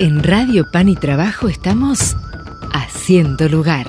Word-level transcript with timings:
En 0.00 0.22
Radio 0.22 0.64
Pan 0.72 0.88
y 0.88 0.94
Trabajo 0.94 1.48
estamos 1.48 2.16
haciendo 2.72 3.48
lugar. 3.48 3.86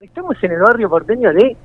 Estamos 0.00 0.36
en 0.42 0.50
el 0.50 0.58
barrio 0.60 0.90
porteño 0.90 1.32
de 1.32 1.56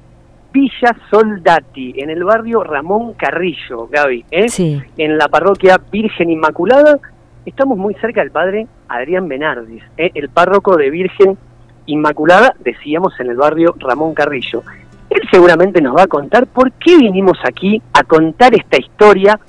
Villa 0.53 0.95
Soldati, 1.09 1.95
en 1.97 2.11
el 2.11 2.23
barrio 2.23 2.63
Ramón 2.63 3.13
Carrillo, 3.13 3.87
Gaby, 3.87 4.25
¿eh? 4.29 4.49
Sí. 4.49 4.79
en 4.97 5.17
la 5.17 5.27
parroquia 5.29 5.81
Virgen 5.91 6.29
Inmaculada. 6.29 6.99
Estamos 7.43 7.75
muy 7.75 7.95
cerca 7.95 8.21
del 8.21 8.29
padre 8.29 8.67
Adrián 8.87 9.27
Benardis, 9.27 9.81
¿eh? 9.97 10.11
el 10.13 10.29
párroco 10.29 10.77
de 10.77 10.91
Virgen 10.91 11.39
Inmaculada, 11.87 12.53
decíamos 12.59 13.19
en 13.19 13.31
el 13.31 13.37
barrio 13.37 13.73
Ramón 13.79 14.13
Carrillo. 14.13 14.61
Él 15.09 15.21
seguramente 15.31 15.81
nos 15.81 15.95
va 15.97 16.03
a 16.03 16.07
contar 16.07 16.45
por 16.45 16.71
qué 16.73 16.97
vinimos 16.97 17.39
aquí 17.43 17.81
a 17.93 18.03
contar 18.03 18.53
esta 18.53 18.77
historia. 18.79 19.39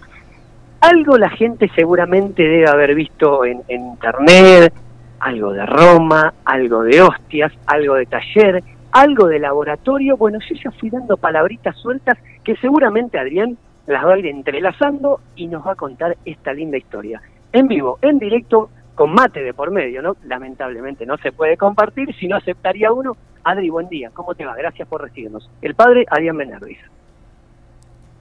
Algo 0.81 1.19
la 1.19 1.29
gente 1.29 1.71
seguramente 1.75 2.43
debe 2.43 2.67
haber 2.67 2.95
visto 2.95 3.45
en, 3.45 3.63
internet, 3.69 4.73
algo 5.19 5.53
de 5.53 5.67
Roma, 5.67 6.33
algo 6.47 6.83
de 6.83 7.03
hostias, 7.03 7.53
algo 7.67 7.97
de 7.97 8.07
taller, 8.07 8.65
algo 8.93 9.27
de 9.27 9.41
laboratorio. 9.41 10.17
Bueno, 10.17 10.39
yo 10.41 10.55
ya 10.55 10.71
fui 10.71 10.89
dando 10.89 11.19
palabritas 11.19 11.77
sueltas 11.77 12.17
que 12.43 12.57
seguramente 12.57 13.19
Adrián 13.19 13.59
las 13.87 14.07
va 14.07 14.15
a 14.15 14.19
ir 14.19 14.27
entrelazando 14.29 15.21
y 15.37 15.49
nos 15.49 15.67
va 15.67 15.73
a 15.73 15.77
contar 15.77 16.17
esta 16.25 16.55
linda 16.55 16.79
historia. 16.79 17.21
En 17.53 17.69
vivo, 17.69 17.99
en 18.01 18.19
directo, 18.19 18.71
con 18.95 19.13
mate 19.13 19.43
de 19.43 19.53
por 19.53 19.71
medio, 19.71 20.01
¿no? 20.01 20.17
Lamentablemente 20.25 21.05
no 21.05 21.19
se 21.19 21.31
puede 21.31 21.59
compartir, 21.59 22.15
si 22.15 22.27
no 22.27 22.37
aceptaría 22.37 22.91
uno. 22.91 23.19
Adri, 23.45 23.69
buen 23.69 23.91
día, 23.91 24.11
¿cómo 24.15 24.35
te 24.35 24.47
va? 24.47 24.57
Gracias 24.57 24.89
por 24.89 25.03
recibirnos. 25.03 25.51
El 25.61 25.75
padre 25.75 26.07
Adrián 26.09 26.39
Benardis. 26.39 26.79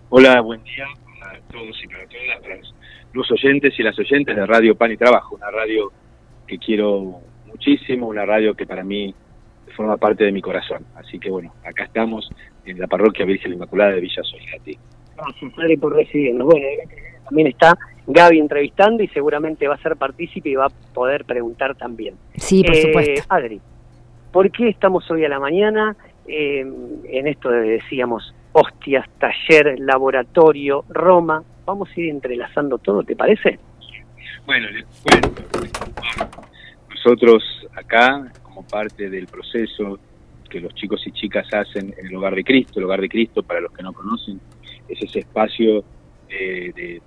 Hola, 0.10 0.42
buen 0.42 0.62
día 0.64 0.86
a 1.22 1.40
todos 1.52 1.76
y 1.84 1.88
para 1.88 2.06
todas, 2.08 2.42
para 2.42 2.56
los 3.14 3.32
oyentes 3.32 3.74
y 3.80 3.84
las 3.84 3.98
oyentes 4.00 4.36
de 4.36 4.46
Radio 4.46 4.76
Pan 4.76 4.92
y 4.92 4.98
Trabajo, 4.98 5.36
una 5.36 5.50
radio 5.52 5.92
que 6.48 6.58
quiero 6.58 7.22
muchísimo, 7.48 8.08
una 8.08 8.26
radio 8.26 8.54
que 8.56 8.66
para 8.66 8.84
mí 8.84 9.14
forma 9.76 9.98
parte 9.98 10.24
de 10.26 10.32
mi 10.32 10.42
corazón. 10.42 10.86
Así 10.96 11.20
que 11.20 11.30
bueno, 11.30 11.54
acá 11.64 11.84
estamos 11.86 12.30
en 12.66 12.80
la 12.80 12.88
parroquia 12.88 13.26
Virgen 13.26 13.54
Inmaculada 13.54 13.92
de 13.92 14.02
Villa 14.02 14.24
Soldati. 14.24 14.78
Gracias, 15.16 15.54
padre, 15.54 15.78
por 15.78 15.96
recibirnos. 15.96 16.48
Bueno, 16.48 16.66
también 17.26 17.48
está 17.48 17.78
Gaby 18.08 18.40
entrevistando 18.40 19.04
y 19.04 19.08
seguramente 19.10 19.68
va 19.68 19.76
a 19.76 19.82
ser 19.82 19.96
partícipe 19.96 20.50
y 20.50 20.56
va 20.56 20.66
a 20.66 20.94
poder 20.94 21.26
preguntar 21.26 21.76
también. 21.76 22.16
Sí, 22.36 22.64
por 22.64 22.76
Eh, 22.76 22.82
supuesto. 22.82 23.22
Adri, 23.30 23.62
¿por 24.32 24.52
qué 24.52 24.70
estamos 24.70 25.10
hoy 25.12 25.26
a 25.26 25.30
la 25.30 25.40
mañana 25.40 25.96
eh, 26.30 26.60
en 27.06 27.28
esto 27.28 27.50
de, 27.50 27.62
decíamos, 27.70 28.34
hostias, 28.54 29.06
taller, 29.20 29.80
laboratorio, 29.80 30.86
Roma? 30.90 31.44
Vamos 31.66 31.90
a 31.96 32.00
ir 32.00 32.10
entrelazando 32.10 32.78
todo, 32.78 33.04
¿te 33.04 33.16
parece? 33.16 33.60
Bueno, 34.46 34.70
les 34.70 34.86
cuento. 35.04 35.42
Nosotros 36.90 37.44
acá, 37.76 38.32
como 38.44 38.64
parte 38.68 39.10
del 39.10 39.28
proceso 39.28 40.00
que 40.50 40.60
los 40.60 40.74
chicos 40.74 41.06
y 41.06 41.12
chicas 41.12 41.48
hacen 41.54 41.94
en 41.98 42.08
el 42.08 42.16
Hogar 42.16 42.34
de 42.36 42.44
Cristo, 42.44 42.80
el 42.80 42.86
Hogar 42.86 43.02
de 43.02 43.10
Cristo, 43.10 43.44
para 43.44 43.62
los 43.62 43.72
que 43.72 43.84
no 43.84 43.94
conocen, 43.94 44.40
es 44.88 45.02
ese 45.02 45.20
espacio 45.20 45.84
de, 46.28 46.74
de- 46.76 47.02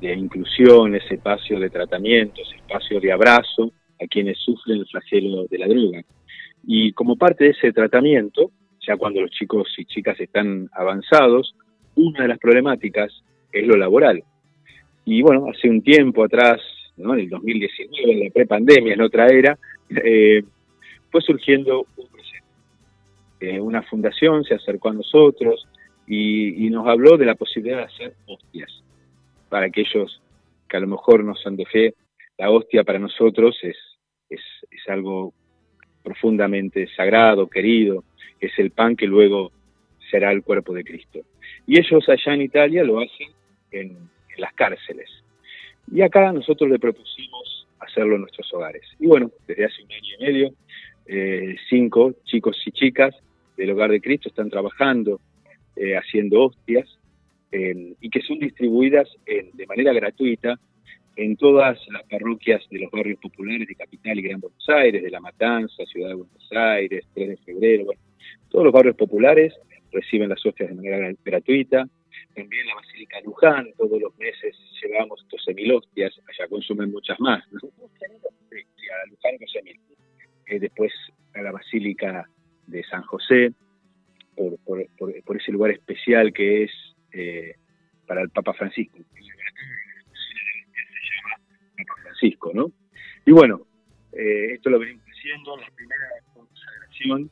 de 0.00 0.12
inclusión, 0.12 0.94
ese 0.96 1.14
espacio 1.14 1.58
de 1.58 1.70
tratamiento, 1.70 2.42
ese 2.42 2.56
espacio 2.56 3.00
de 3.00 3.12
abrazo 3.12 3.72
a 4.02 4.06
quienes 4.06 4.36
sufren 4.38 4.78
el 4.80 4.86
flagelo 4.86 5.44
de 5.46 5.56
la 5.58 5.66
droga. 5.68 6.02
Y 6.66 6.92
como 6.92 7.16
parte 7.16 7.44
de 7.44 7.50
ese 7.50 7.72
tratamiento, 7.72 8.50
ya 8.86 8.96
cuando 8.96 9.20
los 9.20 9.30
chicos 9.30 9.68
y 9.78 9.84
chicas 9.84 10.18
están 10.20 10.68
avanzados, 10.72 11.54
una 11.94 12.22
de 12.22 12.28
las 12.28 12.38
problemáticas 12.38 13.12
es 13.52 13.66
lo 13.66 13.76
laboral. 13.76 14.22
Y 15.04 15.22
bueno, 15.22 15.46
hace 15.50 15.68
un 15.68 15.82
tiempo 15.82 16.24
atrás, 16.24 16.60
¿no? 16.96 17.14
en 17.14 17.20
el 17.20 17.28
2019, 17.28 18.12
en 18.12 18.24
la 18.24 18.30
prepandemia, 18.30 18.94
en 18.94 19.00
otra 19.02 19.26
era, 19.26 19.58
eh, 19.90 20.42
fue 21.10 21.20
surgiendo 21.20 21.86
un 21.96 22.08
proyecto. 22.08 22.48
Eh, 23.40 23.60
una 23.60 23.82
fundación 23.82 24.44
se 24.44 24.54
acercó 24.54 24.88
a 24.88 24.94
nosotros 24.94 25.66
y, 26.06 26.66
y 26.66 26.70
nos 26.70 26.86
habló 26.88 27.16
de 27.16 27.26
la 27.26 27.34
posibilidad 27.34 27.78
de 27.78 27.84
hacer 27.84 28.14
hostias. 28.26 28.82
Para 29.48 29.66
aquellos 29.66 30.20
que 30.68 30.76
a 30.76 30.80
lo 30.80 30.88
mejor 30.88 31.22
no 31.22 31.34
son 31.34 31.56
de 31.56 31.66
fe, 31.66 31.94
la 32.38 32.50
hostia 32.50 32.82
para 32.82 32.98
nosotros 32.98 33.56
es, 33.62 33.76
es, 34.28 34.40
es 34.70 34.88
algo 34.88 35.32
profundamente 36.04 36.86
sagrado, 36.94 37.48
querido, 37.48 38.04
es 38.38 38.52
el 38.58 38.70
pan 38.70 38.94
que 38.94 39.06
luego 39.06 39.50
será 40.10 40.30
el 40.30 40.42
cuerpo 40.44 40.74
de 40.74 40.84
Cristo. 40.84 41.20
Y 41.66 41.80
ellos 41.80 42.08
allá 42.08 42.34
en 42.34 42.42
Italia 42.42 42.84
lo 42.84 43.00
hacen 43.00 43.28
en, 43.72 44.14
las 44.36 44.52
cárceles. 44.54 45.08
Y 45.92 46.02
acá 46.02 46.32
nosotros 46.32 46.68
le 46.68 46.80
propusimos 46.80 47.68
hacerlo 47.78 48.16
en 48.16 48.22
nuestros 48.22 48.52
hogares. 48.52 48.82
Y 48.98 49.06
bueno, 49.06 49.30
desde 49.46 49.64
hace 49.64 49.82
un 49.84 49.92
año 49.92 50.14
y 50.18 50.22
medio, 50.24 50.54
eh, 51.06 51.56
cinco 51.68 52.14
chicos 52.24 52.60
y 52.66 52.72
chicas 52.72 53.14
del 53.56 53.70
Hogar 53.70 53.90
de 53.90 54.00
Cristo 54.00 54.28
están 54.28 54.50
trabajando 54.50 55.20
eh, 55.76 55.96
haciendo 55.96 56.44
hostias 56.44 56.98
y 57.52 58.10
que 58.10 58.20
son 58.22 58.40
distribuidas 58.40 59.08
de 59.24 59.66
manera 59.68 59.92
gratuita 59.92 60.58
en 61.16 61.36
todas 61.36 61.78
las 61.88 62.02
parroquias 62.04 62.62
de 62.70 62.80
los 62.80 62.90
barrios 62.90 63.18
populares 63.20 63.68
de 63.68 63.74
Capital 63.74 64.18
y 64.18 64.22
Gran 64.22 64.40
Buenos 64.40 64.68
Aires, 64.68 65.02
de 65.02 65.10
La 65.10 65.20
Matanza, 65.20 65.84
Ciudad 65.86 66.08
de 66.08 66.14
Buenos 66.14 66.48
Aires, 66.52 67.04
3 67.14 67.28
de 67.28 67.36
Febrero, 67.38 67.84
bueno, 67.84 68.00
todos 68.50 68.64
los 68.64 68.72
barrios 68.72 68.96
populares 68.96 69.54
reciben 69.92 70.28
las 70.28 70.44
hostias 70.44 70.70
de 70.70 70.74
manera 70.74 70.98
gra- 70.98 71.16
gratuita. 71.24 71.88
También 72.34 72.66
la 72.66 72.74
Basílica 72.74 73.20
Luján, 73.24 73.72
todos 73.76 74.00
los 74.00 74.16
meses 74.18 74.56
llevamos 74.82 75.24
12.000 75.30 75.76
hostias, 75.76 76.20
allá 76.28 76.48
consumen 76.48 76.90
muchas 76.90 77.18
más. 77.20 77.44
¿no? 77.52 77.58
A 77.58 79.06
Luján 79.08 79.36
12.000. 79.38 79.78
Eh, 80.46 80.58
después 80.58 80.92
a 81.34 81.42
la 81.42 81.52
Basílica 81.52 82.28
de 82.66 82.82
San 82.84 83.02
José, 83.02 83.52
por, 84.64 85.36
ese 85.36 85.52
lugar 85.52 85.70
especial 85.70 86.32
que 86.32 86.64
es 86.64 86.70
eh, 87.12 87.54
para 88.06 88.22
el 88.22 88.30
Papa 88.30 88.52
Francisco. 88.54 88.98
Francisco, 92.18 92.52
¿no? 92.54 92.70
Y 93.26 93.32
bueno, 93.32 93.62
eh, 94.12 94.52
esto 94.54 94.70
lo 94.70 94.78
venimos 94.78 95.04
haciendo. 95.06 95.56
La 95.56 95.70
primera 95.74 96.06
consagración 96.32 97.30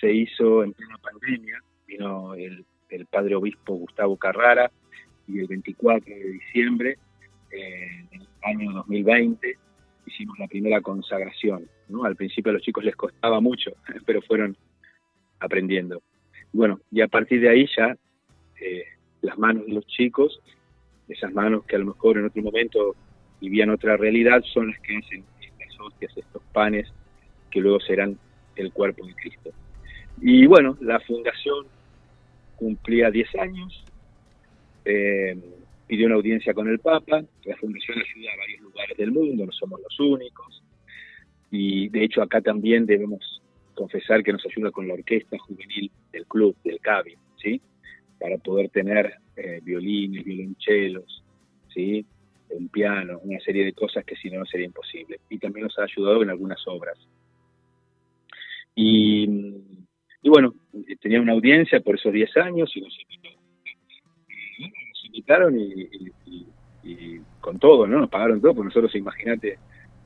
se 0.00 0.12
hizo 0.12 0.64
en 0.64 0.72
plena 0.72 0.98
pandemia. 0.98 1.62
Vino 1.86 2.34
el, 2.34 2.64
el 2.90 3.06
padre 3.06 3.34
obispo 3.34 3.74
Gustavo 3.74 4.16
Carrara 4.16 4.70
y 5.28 5.40
el 5.40 5.46
24 5.46 6.14
de 6.14 6.32
diciembre 6.32 6.98
eh, 7.50 8.04
del 8.10 8.26
año 8.42 8.72
2020 8.72 9.56
hicimos 10.06 10.38
la 10.38 10.48
primera 10.48 10.80
consagración. 10.80 11.68
¿no? 11.88 12.04
Al 12.04 12.16
principio 12.16 12.50
a 12.50 12.54
los 12.54 12.62
chicos 12.62 12.84
les 12.84 12.96
costaba 12.96 13.40
mucho, 13.40 13.72
pero 14.06 14.22
fueron 14.22 14.56
aprendiendo. 15.40 16.02
Bueno, 16.52 16.80
y 16.90 17.00
a 17.00 17.08
partir 17.08 17.40
de 17.40 17.48
ahí 17.48 17.66
ya 17.76 17.96
eh, 18.60 18.84
las 19.22 19.38
manos 19.38 19.66
de 19.66 19.72
los 19.72 19.86
chicos, 19.86 20.40
esas 21.08 21.32
manos 21.32 21.64
que 21.64 21.76
a 21.76 21.78
lo 21.78 21.86
mejor 21.86 22.18
en 22.18 22.26
otro 22.26 22.42
momento 22.42 22.94
vivían 23.42 23.70
otra 23.70 23.96
realidad, 23.96 24.40
son 24.52 24.68
las 24.68 24.78
que 24.80 24.96
hacen 24.96 25.24
estas 25.40 25.80
hostias, 25.80 26.16
estos 26.16 26.42
panes, 26.52 26.86
que 27.50 27.60
luego 27.60 27.80
serán 27.80 28.16
el 28.54 28.72
cuerpo 28.72 29.04
de 29.04 29.14
Cristo. 29.14 29.50
Y 30.20 30.46
bueno, 30.46 30.78
la 30.80 31.00
fundación 31.00 31.66
cumplía 32.54 33.10
10 33.10 33.34
años, 33.40 33.84
eh, 34.84 35.36
pidió 35.88 36.06
una 36.06 36.14
audiencia 36.14 36.54
con 36.54 36.68
el 36.68 36.78
Papa, 36.78 37.24
la 37.44 37.56
fundación 37.56 37.98
ayuda 37.98 38.30
a 38.32 38.38
varios 38.38 38.60
lugares 38.60 38.96
del 38.96 39.10
mundo, 39.10 39.44
no 39.44 39.52
somos 39.52 39.80
los 39.80 39.98
únicos, 39.98 40.62
y 41.50 41.88
de 41.88 42.04
hecho 42.04 42.22
acá 42.22 42.40
también 42.40 42.86
debemos 42.86 43.42
confesar 43.74 44.22
que 44.22 44.32
nos 44.32 44.46
ayuda 44.46 44.70
con 44.70 44.86
la 44.86 44.94
orquesta 44.94 45.36
juvenil 45.38 45.90
del 46.12 46.26
club, 46.26 46.56
del 46.62 46.78
CABI, 46.78 47.16
¿sí? 47.42 47.60
Para 48.20 48.38
poder 48.38 48.68
tener 48.68 49.14
eh, 49.34 49.58
violines, 49.64 50.24
violonchelos, 50.24 51.24
¿sí? 51.74 52.06
Un 52.54 52.68
piano, 52.68 53.18
una 53.22 53.40
serie 53.40 53.64
de 53.64 53.72
cosas 53.72 54.04
que 54.04 54.16
si 54.16 54.30
no, 54.30 54.44
sería 54.46 54.66
imposible. 54.66 55.20
Y 55.30 55.38
también 55.38 55.64
nos 55.64 55.78
ha 55.78 55.84
ayudado 55.84 56.22
en 56.22 56.30
algunas 56.30 56.60
obras. 56.66 56.98
Y, 58.74 59.24
y 60.22 60.28
bueno, 60.28 60.54
tenía 61.00 61.20
una 61.20 61.32
audiencia 61.32 61.80
por 61.80 61.96
esos 61.96 62.12
10 62.12 62.36
años 62.38 62.70
y 62.74 62.80
nos 62.80 62.98
invitó. 63.00 63.28
Y 64.58 64.68
nos 64.68 65.04
invitaron 65.06 65.58
y, 65.58 65.88
y- 66.26 66.46
con 67.40 67.58
todo, 67.58 67.86
¿no? 67.86 67.98
Nos 68.00 68.08
pagaron 68.10 68.40
todo, 68.40 68.54
porque 68.54 68.66
nosotros, 68.68 68.94
imagínate, 68.96 69.58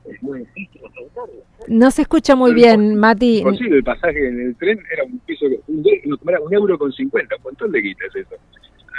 es 0.05 0.21
muy 0.23 0.39
difícil. 0.39 0.81
No 1.67 1.91
se 1.91 2.01
escucha 2.03 2.35
muy 2.35 2.53
bien, 2.53 2.95
Mati. 2.95 3.39
Imposible, 3.39 3.77
el 3.77 3.83
pasaje 3.83 4.27
en 4.27 4.39
el 4.41 4.55
tren 4.57 4.79
era 4.91 5.03
un 5.03 5.19
piso, 5.19 5.45
un, 5.67 5.83
no, 6.05 6.17
era 6.27 6.39
un 6.39 6.53
euro 6.53 6.77
con 6.77 6.91
50, 6.91 7.35
un 7.37 7.43
montón 7.43 7.71
de 7.71 7.81
guitas 7.81 8.15
eso. 8.15 8.35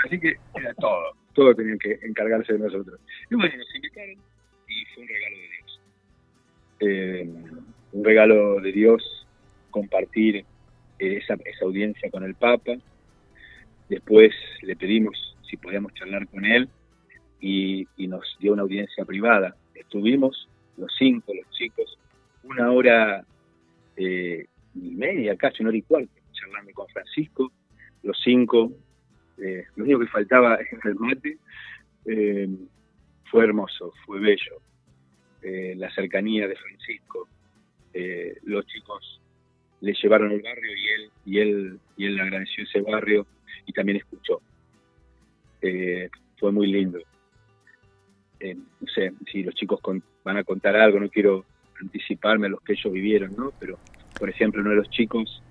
Así 0.05 0.19
que 0.21 0.35
era 0.55 0.73
todo, 0.75 1.13
todo 1.39 1.55
tenían 1.55 1.79
que 1.79 2.01
encargarse 2.03 2.53
de 2.53 2.59
nosotros. 2.59 2.99
Y 3.31 3.37
bueno, 3.37 3.57
nos 3.57 3.75
invitaron 3.77 4.17
y 4.67 4.85
fue 4.93 5.05
un 5.05 5.09
regalo 5.09 5.37
de 5.37 5.49
Dios. 5.49 5.81
Eh, 6.81 7.31
un 7.93 8.05
regalo 8.05 8.61
de 8.61 8.73
Dios 8.73 9.27
compartir 9.71 10.37
eh, 10.37 10.45
esa, 10.99 11.35
esa 11.45 11.65
audiencia 11.65 12.11
con 12.11 12.25
el 12.25 12.35
Papa. 12.35 12.73
Después 13.89 14.35
le 14.63 14.75
pedimos 14.75 15.37
si 15.49 15.57
podíamos 15.57 15.95
charlar 15.95 16.27
con 16.27 16.45
él 16.45 16.69
y, 17.41 17.87
nos 18.09 18.25
dio 18.41 18.55
una 18.55 18.63
audiencia 18.63 19.05
privada 19.05 19.55
estuvimos 19.75 20.49
los 20.77 20.91
cinco, 20.99 21.33
los 21.35 21.49
chicos, 21.51 21.99
una 22.43 22.73
hora 22.73 23.25
eh, 23.97 24.47
y 24.75 24.91
media, 24.91 25.37
casi 25.37 25.63
una 25.63 25.69
hora 25.69 25.79
y 25.79 25.83
cuarto, 25.83 26.11
charlando 26.33 26.73
con 26.73 26.89
Francisco, 26.89 27.53
los 28.03 28.19
cinco, 28.25 28.73
eh, 29.41 29.65
lo 29.77 29.85
único 29.85 30.01
que 30.01 30.07
faltaba 30.07 30.57
era 30.73 30.81
el 30.85 30.95
mate, 30.97 31.39
eh, 32.07 32.49
fue 33.31 33.45
hermoso, 33.45 33.93
fue 34.05 34.21
bello, 34.21 34.61
eh, 35.43 35.75
la 35.77 35.93
cercanía 35.95 36.49
de 36.49 36.57
Francisco, 36.57 37.29
los 38.45 38.65
chicos 38.67 39.21
le 39.81 39.93
llevaron 39.93 40.31
el 40.31 40.41
barrio 40.41 40.71
y 40.77 40.87
él, 40.87 41.11
y 41.25 41.39
él, 41.41 41.81
y 41.97 42.07
él 42.07 42.21
agradeció 42.21 42.63
ese 42.63 42.81
barrio 42.81 43.27
y 43.67 43.73
también 43.73 43.99
escuchó. 43.99 44.41
fue 46.39 46.53
muy 46.53 46.69
lindo. 46.69 47.01
no 48.41 48.87
sé 48.95 49.13
si 49.33 49.43
los 49.43 49.55
chicos 49.57 49.81
van 50.23 50.37
a 50.37 50.45
contar 50.45 50.77
algo, 50.77 51.01
no 51.01 51.09
quiero 51.09 51.45
anticiparme 51.81 52.47
a 52.47 52.51
los 52.51 52.61
que 52.61 52.75
ellos 52.75 52.93
vivieron, 52.93 53.35
¿no? 53.37 53.53
Pero, 53.59 53.81
por 54.17 54.31
ejemplo, 54.31 54.61
uno 54.61 54.71
de 54.71 54.77
los 54.77 54.91
chicos 54.91 55.43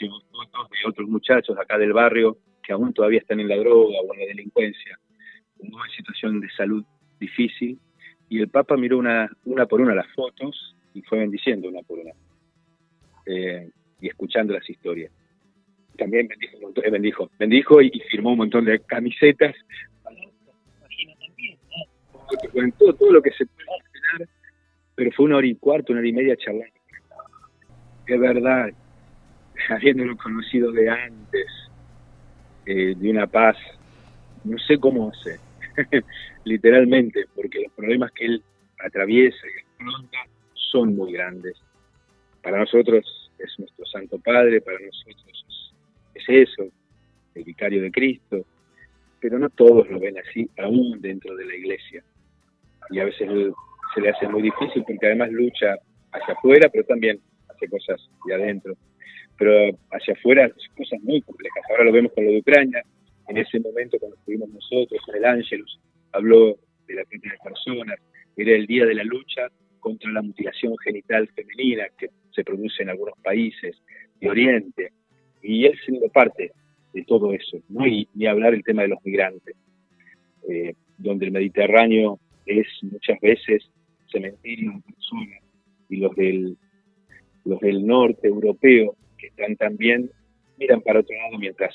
llevó 0.00 0.20
fotos 0.30 0.70
de 0.70 0.88
otros 0.88 1.08
muchachos 1.08 1.58
acá 1.58 1.76
del 1.76 1.92
barrio 1.92 2.38
que 2.70 2.74
aún 2.74 2.92
todavía 2.92 3.18
están 3.18 3.40
en 3.40 3.48
la 3.48 3.56
droga 3.56 3.98
o 3.98 4.14
en 4.14 4.20
la 4.20 4.26
delincuencia, 4.26 4.96
en 5.58 5.74
una 5.74 5.90
situación 5.96 6.40
de 6.40 6.48
salud 6.50 6.84
difícil, 7.18 7.80
y 8.28 8.38
el 8.38 8.48
Papa 8.48 8.76
miró 8.76 8.98
una, 8.98 9.28
una 9.44 9.66
por 9.66 9.80
una 9.80 9.92
las 9.92 10.06
fotos 10.14 10.76
y 10.94 11.02
fue 11.02 11.18
bendiciendo 11.18 11.68
una 11.68 11.82
por 11.82 11.98
una, 11.98 12.12
eh, 13.26 13.68
y 14.00 14.06
escuchando 14.06 14.54
las 14.54 14.70
historias. 14.70 15.10
También 15.98 16.28
bendijo, 16.28 16.72
eh, 16.80 16.90
bendijo, 16.92 17.30
bendijo 17.40 17.82
y, 17.82 17.90
firmó 18.08 18.30
un 18.30 18.38
montón 18.38 18.64
de 18.64 18.78
camisetas. 18.78 19.56
Todo, 22.78 22.94
todo 22.94 23.12
lo 23.14 23.20
que 23.20 23.32
se 23.32 23.46
puede 23.46 23.64
imaginar, 23.64 24.28
pero 24.94 25.10
fue 25.10 25.26
una 25.26 25.38
hora 25.38 25.46
y 25.48 25.56
cuarto, 25.56 25.92
una 25.92 25.98
hora 25.98 26.08
y 26.08 26.12
media 26.12 26.36
charlando. 26.36 26.78
Es 28.06 28.20
verdad, 28.20 28.70
habiéndolo 29.70 30.16
conocido 30.16 30.70
de 30.70 30.88
antes, 30.88 31.69
eh, 32.72 32.94
de 32.96 33.10
una 33.10 33.26
paz, 33.26 33.56
no 34.44 34.56
sé 34.56 34.78
cómo 34.78 35.10
hace, 35.10 35.40
literalmente, 36.44 37.24
porque 37.34 37.62
los 37.64 37.72
problemas 37.72 38.12
que 38.12 38.26
él 38.26 38.44
atraviesa 38.78 39.44
y 39.44 39.82
afronta 39.82 40.18
son 40.54 40.94
muy 40.94 41.12
grandes. 41.12 41.56
Para 42.40 42.60
nosotros 42.60 43.32
es 43.40 43.58
nuestro 43.58 43.84
Santo 43.86 44.20
Padre, 44.20 44.60
para 44.60 44.78
nosotros 44.78 45.44
es, 46.14 46.24
eso, 46.28 46.68
el 47.34 47.42
vicario 47.42 47.82
de 47.82 47.90
Cristo, 47.90 48.46
pero 49.18 49.40
no 49.40 49.50
todos 49.50 49.90
lo 49.90 49.98
ven 49.98 50.18
así, 50.18 50.48
aún 50.56 51.00
dentro 51.00 51.34
de 51.34 51.46
la 51.46 51.56
iglesia. 51.56 52.04
Y 52.90 53.00
a 53.00 53.04
veces 53.06 53.28
se 53.96 54.00
le 54.00 54.10
hace 54.10 54.28
muy 54.28 54.42
difícil 54.42 54.84
porque 54.86 55.06
además 55.06 55.32
lucha 55.32 55.74
hacia 56.12 56.34
afuera, 56.34 56.68
pero 56.68 56.84
también 56.84 57.18
hace 57.48 57.68
cosas 57.68 58.00
de 58.26 58.34
adentro 58.34 58.76
pero 59.40 59.74
hacia 59.90 60.12
afuera 60.12 60.52
son 60.54 60.76
cosas 60.76 61.00
muy 61.00 61.22
complejas. 61.22 61.64
Ahora 61.70 61.84
lo 61.84 61.92
vemos 61.92 62.12
con 62.12 62.26
lo 62.26 62.30
de 62.30 62.40
Ucrania, 62.40 62.82
en 63.26 63.38
ese 63.38 63.58
momento 63.58 63.98
cuando 63.98 64.18
estuvimos 64.18 64.50
nosotros 64.50 65.00
con 65.06 65.16
el 65.16 65.24
Ángelus, 65.24 65.80
habló 66.12 66.58
de 66.86 66.94
la 66.94 67.04
trata 67.04 67.30
de 67.30 67.38
personas, 67.42 67.98
era 68.36 68.52
el 68.52 68.66
día 68.66 68.84
de 68.84 68.94
la 68.94 69.02
lucha 69.02 69.48
contra 69.78 70.12
la 70.12 70.20
mutilación 70.20 70.76
genital 70.84 71.26
femenina 71.28 71.86
que 71.96 72.10
se 72.34 72.44
produce 72.44 72.82
en 72.82 72.90
algunos 72.90 73.14
países 73.22 73.78
de 74.20 74.28
Oriente, 74.28 74.92
y 75.42 75.64
él 75.64 75.78
siendo 75.86 76.06
parte 76.10 76.52
de 76.92 77.04
todo 77.04 77.32
eso, 77.32 77.60
¿no? 77.70 77.86
y 77.86 78.06
ni 78.12 78.26
hablar 78.26 78.52
el 78.52 78.62
tema 78.62 78.82
de 78.82 78.88
los 78.88 79.02
migrantes, 79.02 79.56
eh, 80.50 80.74
donde 80.98 81.24
el 81.24 81.32
Mediterráneo 81.32 82.18
es 82.44 82.66
muchas 82.82 83.18
veces 83.20 83.70
cementerio 84.12 84.72
de 84.72 84.92
personas, 84.92 85.42
y 85.88 85.96
los 85.96 86.14
del, 86.14 86.58
los 87.46 87.58
del 87.60 87.86
norte 87.86 88.28
europeo 88.28 88.96
también, 89.58 90.10
miran 90.58 90.80
para 90.82 91.00
otro 91.00 91.16
lado 91.16 91.38
mientras, 91.38 91.74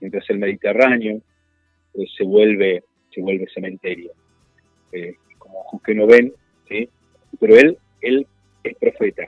mientras 0.00 0.28
el 0.30 0.38
Mediterráneo 0.38 1.20
eh, 1.94 2.04
se 2.16 2.24
vuelve 2.24 2.82
se 3.14 3.20
vuelve 3.20 3.46
cementerio. 3.52 4.12
Eh, 4.92 5.14
como 5.38 5.80
que 5.84 5.94
no 5.94 6.06
ven, 6.06 6.32
¿sí? 6.68 6.88
pero 7.40 7.56
él, 7.56 7.78
él 8.00 8.26
es 8.64 8.76
profeta, 8.76 9.26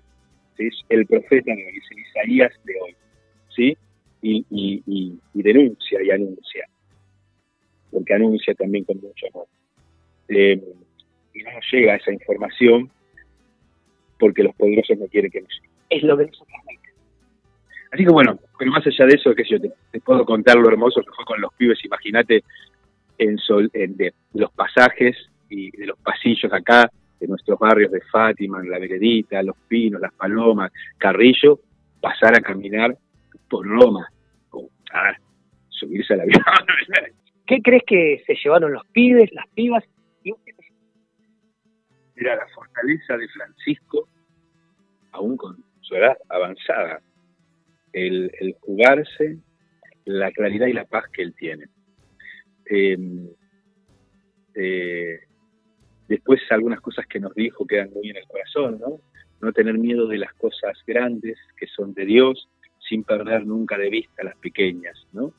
¿sí? 0.56 0.66
es 0.66 0.80
el 0.88 1.06
profeta 1.06 1.54
de 1.54 1.66
hoy, 1.66 1.76
es 1.76 1.98
Isaías 1.98 2.52
de 2.64 2.74
hoy, 2.80 2.96
¿sí? 3.54 3.76
Y, 4.22 4.44
y, 4.50 5.18
denuncia 5.34 6.02
y 6.02 6.10
anuncia, 6.10 6.66
porque 7.90 8.14
anuncia 8.14 8.54
también 8.54 8.84
con 8.84 8.98
mucho 8.98 9.26
amor. 9.32 9.46
Eh, 10.28 10.58
y 11.34 11.42
no 11.42 11.50
llega 11.70 11.96
esa 11.96 12.12
información 12.12 12.90
porque 14.18 14.42
los 14.42 14.54
poderosos 14.54 14.96
no 14.98 15.06
quieren 15.08 15.30
que 15.30 15.42
nos 15.42 15.50
llegue. 15.50 15.68
Es 15.90 16.02
lo 16.02 16.16
que 16.16 16.26
nosotros 16.26 16.56
Así 17.94 18.04
que 18.04 18.10
bueno, 18.10 18.36
pero 18.58 18.72
más 18.72 18.84
allá 18.84 19.06
de 19.06 19.14
eso, 19.14 19.32
que 19.36 19.44
yo 19.48 19.60
te, 19.60 20.00
puedo 20.00 20.24
contar 20.24 20.56
lo 20.56 20.68
hermoso 20.68 21.00
que 21.00 21.12
fue 21.14 21.24
con 21.24 21.40
los 21.40 21.54
pibes, 21.54 21.78
imagínate 21.84 22.42
en, 23.18 23.38
sol, 23.38 23.70
en 23.72 23.96
de 23.96 24.12
los 24.32 24.50
pasajes 24.50 25.16
y 25.48 25.70
de 25.70 25.86
los 25.86 25.98
pasillos 26.00 26.52
acá, 26.52 26.90
de 27.20 27.28
nuestros 27.28 27.56
barrios 27.56 27.92
de 27.92 28.00
Fátima, 28.00 28.60
La 28.64 28.80
Veredita, 28.80 29.40
Los 29.44 29.56
Pinos, 29.68 30.00
Las 30.00 30.12
Palomas, 30.12 30.72
Carrillo, 30.98 31.60
pasar 32.00 32.36
a 32.36 32.40
caminar 32.40 32.98
por 33.48 33.64
Roma, 33.64 34.08
o, 34.50 34.68
subirse 35.68 36.14
a 36.14 36.16
la 36.16 36.24
vida. 36.24 36.44
¿Qué 37.46 37.62
crees 37.62 37.84
que 37.86 38.24
se 38.26 38.34
llevaron 38.42 38.72
los 38.72 38.84
pibes, 38.86 39.32
las 39.32 39.46
pibas? 39.50 39.84
Mira, 40.24 42.34
la 42.34 42.48
fortaleza 42.52 43.16
de 43.16 43.28
Francisco, 43.28 44.08
aún 45.12 45.36
con 45.36 45.62
su 45.80 45.94
edad 45.94 46.16
avanzada, 46.28 47.00
el, 47.94 48.56
jugarse, 48.60 49.38
la 50.04 50.30
claridad 50.32 50.66
y 50.66 50.72
la 50.72 50.84
paz 50.84 51.04
que 51.12 51.22
él 51.22 51.34
tiene. 51.34 51.66
Em, 52.66 53.28
eh, 54.54 55.20
después 56.08 56.40
algunas 56.50 56.80
cosas 56.80 57.06
que 57.06 57.20
nos 57.20 57.34
dijo 57.34 57.66
quedan 57.66 57.90
muy 57.92 58.10
en 58.10 58.16
el 58.16 58.26
corazón, 58.26 58.78
¿no? 58.78 59.00
No 59.40 59.52
tener 59.52 59.78
miedo 59.78 60.06
de 60.06 60.18
las 60.18 60.32
cosas 60.34 60.78
grandes 60.86 61.38
que 61.56 61.66
son 61.66 61.94
de 61.94 62.04
Dios, 62.04 62.48
sin 62.88 63.04
perder 63.04 63.46
nunca 63.46 63.78
de 63.78 63.90
vista 63.90 64.24
las 64.24 64.36
pequeñas, 64.36 65.06
¿no? 65.12 65.32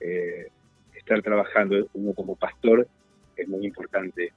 Eh, 0.00 0.48
estar 0.94 1.22
trabajando 1.22 1.88
uno 1.94 2.12
como 2.12 2.36
pastor 2.36 2.86
es 3.36 3.48
muy 3.48 3.66
importante 3.66 4.32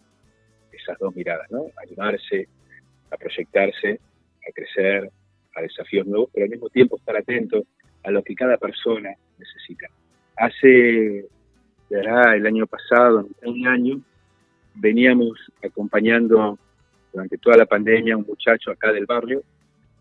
esas 0.72 0.98
dos 1.00 1.16
miradas, 1.16 1.50
¿no? 1.52 1.68
Animarse 1.84 2.48
a 3.12 3.18
proyectarse, 3.18 4.00
a 4.48 4.52
crecer, 4.54 5.12
a 5.56 5.62
desafíos 5.62 6.06
nuevos, 6.06 6.30
pero 6.34 6.46
al 6.46 6.52
mismo 6.52 6.70
tiempo 6.70 6.98
estar 6.98 7.16
atento 7.16 7.64
a 8.04 8.12
lo 8.12 8.24
que 8.24 8.36
cada 8.36 8.58
persona 8.58 9.12
necesita. 9.40 9.88
Hace, 10.38 11.26
ya 11.90 12.34
el 12.36 12.46
año 12.46 12.68
pasado, 12.68 13.28
un 13.44 13.68
año, 13.68 14.02
veníamos 14.76 15.40
acompañando 15.64 16.60
durante 17.12 17.38
toda 17.38 17.58
la 17.58 17.66
pandemia 17.66 18.14
a 18.14 18.18
un 18.18 18.26
muchacho 18.28 18.72
acá 18.72 18.92
del 18.92 19.06
barrio 19.06 19.42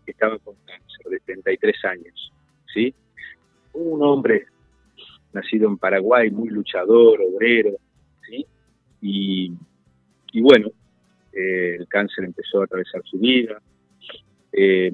que 0.05 0.11
estaba 0.11 0.37
con 0.39 0.55
cáncer 0.65 1.05
de 1.09 1.19
33 1.19 1.85
años, 1.85 2.31
¿sí? 2.71 2.93
Un 3.73 4.03
hombre 4.03 4.45
nacido 5.33 5.67
en 5.67 5.77
Paraguay, 5.77 6.29
muy 6.29 6.49
luchador, 6.49 7.19
obrero, 7.21 7.71
¿sí? 8.27 8.45
Y, 9.01 9.51
bueno, 10.41 10.69
eh, 11.31 11.77
el 11.79 11.87
cáncer 11.87 12.25
empezó 12.25 12.61
a 12.61 12.65
atravesar 12.65 13.01
su 13.05 13.17
vida, 13.17 13.61
eh, 14.51 14.91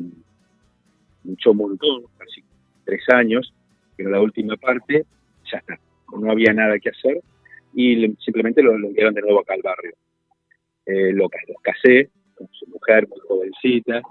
un 1.24 1.58
montón, 1.58 2.04
casi 2.18 2.44
tres 2.86 3.02
años, 3.10 3.54
pero 3.96 4.10
la 4.10 4.22
última 4.22 4.56
parte 4.58 5.06
ya 5.52 5.58
está, 5.60 5.80
no 6.18 6.32
había 6.32 6.54
nada 6.54 6.80
que 6.80 6.90
hacer 6.90 7.22
y 7.74 8.14
simplemente 8.24 8.62
lo, 8.62 8.74
enviaron 8.74 9.14
de 9.14 9.22
nuevo 9.22 9.40
acá 9.40 9.54
al 9.54 9.62
barrio. 9.62 9.94
Eh, 10.86 11.14
lo, 11.14 11.30
los 11.48 11.62
casé 11.62 12.10
con 12.36 12.48
su 12.52 12.68
mujer 12.68 13.08
muy 13.08 13.20
jovencita, 13.20 14.02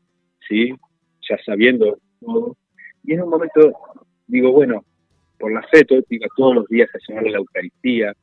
¿sí? 0.49 0.73
ya 1.29 1.37
sabiendo 1.45 1.99
todo, 2.21 2.57
y 3.05 3.14
en 3.14 3.23
un 3.23 3.31
momento 3.31 3.73
digo, 4.26 4.52
bueno, 4.52 4.85
por 5.38 5.52
la 5.52 5.62
fe, 5.69 5.85
todo, 5.85 6.00
digo, 6.09 6.26
todos 6.37 6.55
los 6.55 6.67
días 6.69 6.88
haciendo 6.90 7.29
la 7.29 7.38
Eucaristía, 7.38 8.14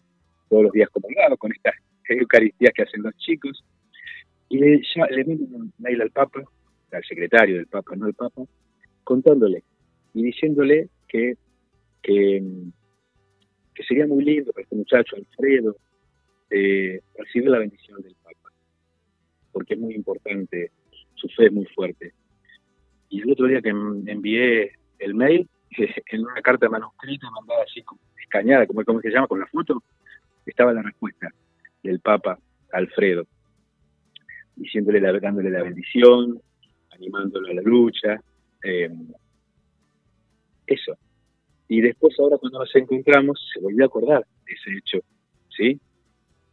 todos 0.50 0.64
los 0.64 0.72
días 0.72 0.90
comulgado 0.90 1.36
con 1.38 1.52
estas 1.52 1.76
Eucaristías 2.10 2.74
que 2.74 2.84
hacen 2.84 3.04
los 3.04 3.16
chicos, 3.18 3.64
y 4.50 4.60
le, 4.60 4.82
ya, 4.96 5.06
le 5.08 5.24
un 5.26 5.74
mail 5.80 6.02
al 6.02 6.12
Papa, 6.12 6.42
al 6.92 7.04
secretario 7.04 7.58
del 7.58 7.68
Papa, 7.68 7.96
no 7.96 8.06
al 8.06 8.14
Papa, 8.14 8.44
contándole 9.08 9.64
y 10.14 10.22
diciéndole 10.22 10.90
que, 11.08 11.38
que, 12.02 12.44
sería 13.88 14.06
muy 14.06 14.22
lindo 14.22 14.52
para 14.52 14.64
este 14.64 14.76
muchacho, 14.76 15.16
Alfredo, 15.16 15.78
eh, 16.50 17.00
recibir 17.18 17.50
la 17.50 17.60
bendición 17.60 18.02
del 18.02 18.16
Papa, 18.16 18.52
porque 19.54 19.76
es 19.76 19.80
muy 19.80 19.94
importante, 19.96 20.72
su 21.16 21.30
fe 21.30 21.46
es 21.46 21.54
muy 21.54 21.66
fuerte. 21.68 22.12
Y 23.08 23.22
el 23.22 23.32
otro 23.32 23.48
día 23.48 23.62
que 23.62 23.70
envié 23.70 24.74
el 25.00 25.16
mail, 25.16 25.48
en 26.12 26.26
una 26.26 26.42
carta 26.42 26.68
manuscrita 26.68 27.32
mandada 27.32 27.64
así 27.64 27.84
como 27.84 28.02
escañada, 28.22 28.68
como, 28.68 28.84
como 28.84 29.00
se 29.00 29.10
llama, 29.10 29.28
con 29.28 29.40
la 29.40 29.48
foto, 29.48 29.82
estaba 30.46 30.74
la 30.74 30.82
respuesta 30.82 31.30
del 31.82 32.02
Papa 32.02 32.38
Alfredo. 32.74 33.26
diciéndole, 34.58 35.00
dándole 35.00 35.50
la 35.50 35.64
bendición, 35.64 36.42
animándolo 36.92 37.48
a 37.48 37.54
la 37.54 37.62
lucha. 37.62 38.22
Eh, 38.68 38.90
eso. 40.68 40.98
Y 41.70 41.80
después 41.80 42.20
ahora 42.20 42.38
cuando 42.38 42.60
nos 42.60 42.76
encontramos 42.76 43.40
se 43.54 43.62
volvió 43.62 43.86
a 43.86 43.88
acordar 43.88 44.26
de 44.46 44.54
ese 44.54 44.78
hecho, 44.78 45.00
¿sí? 45.56 45.80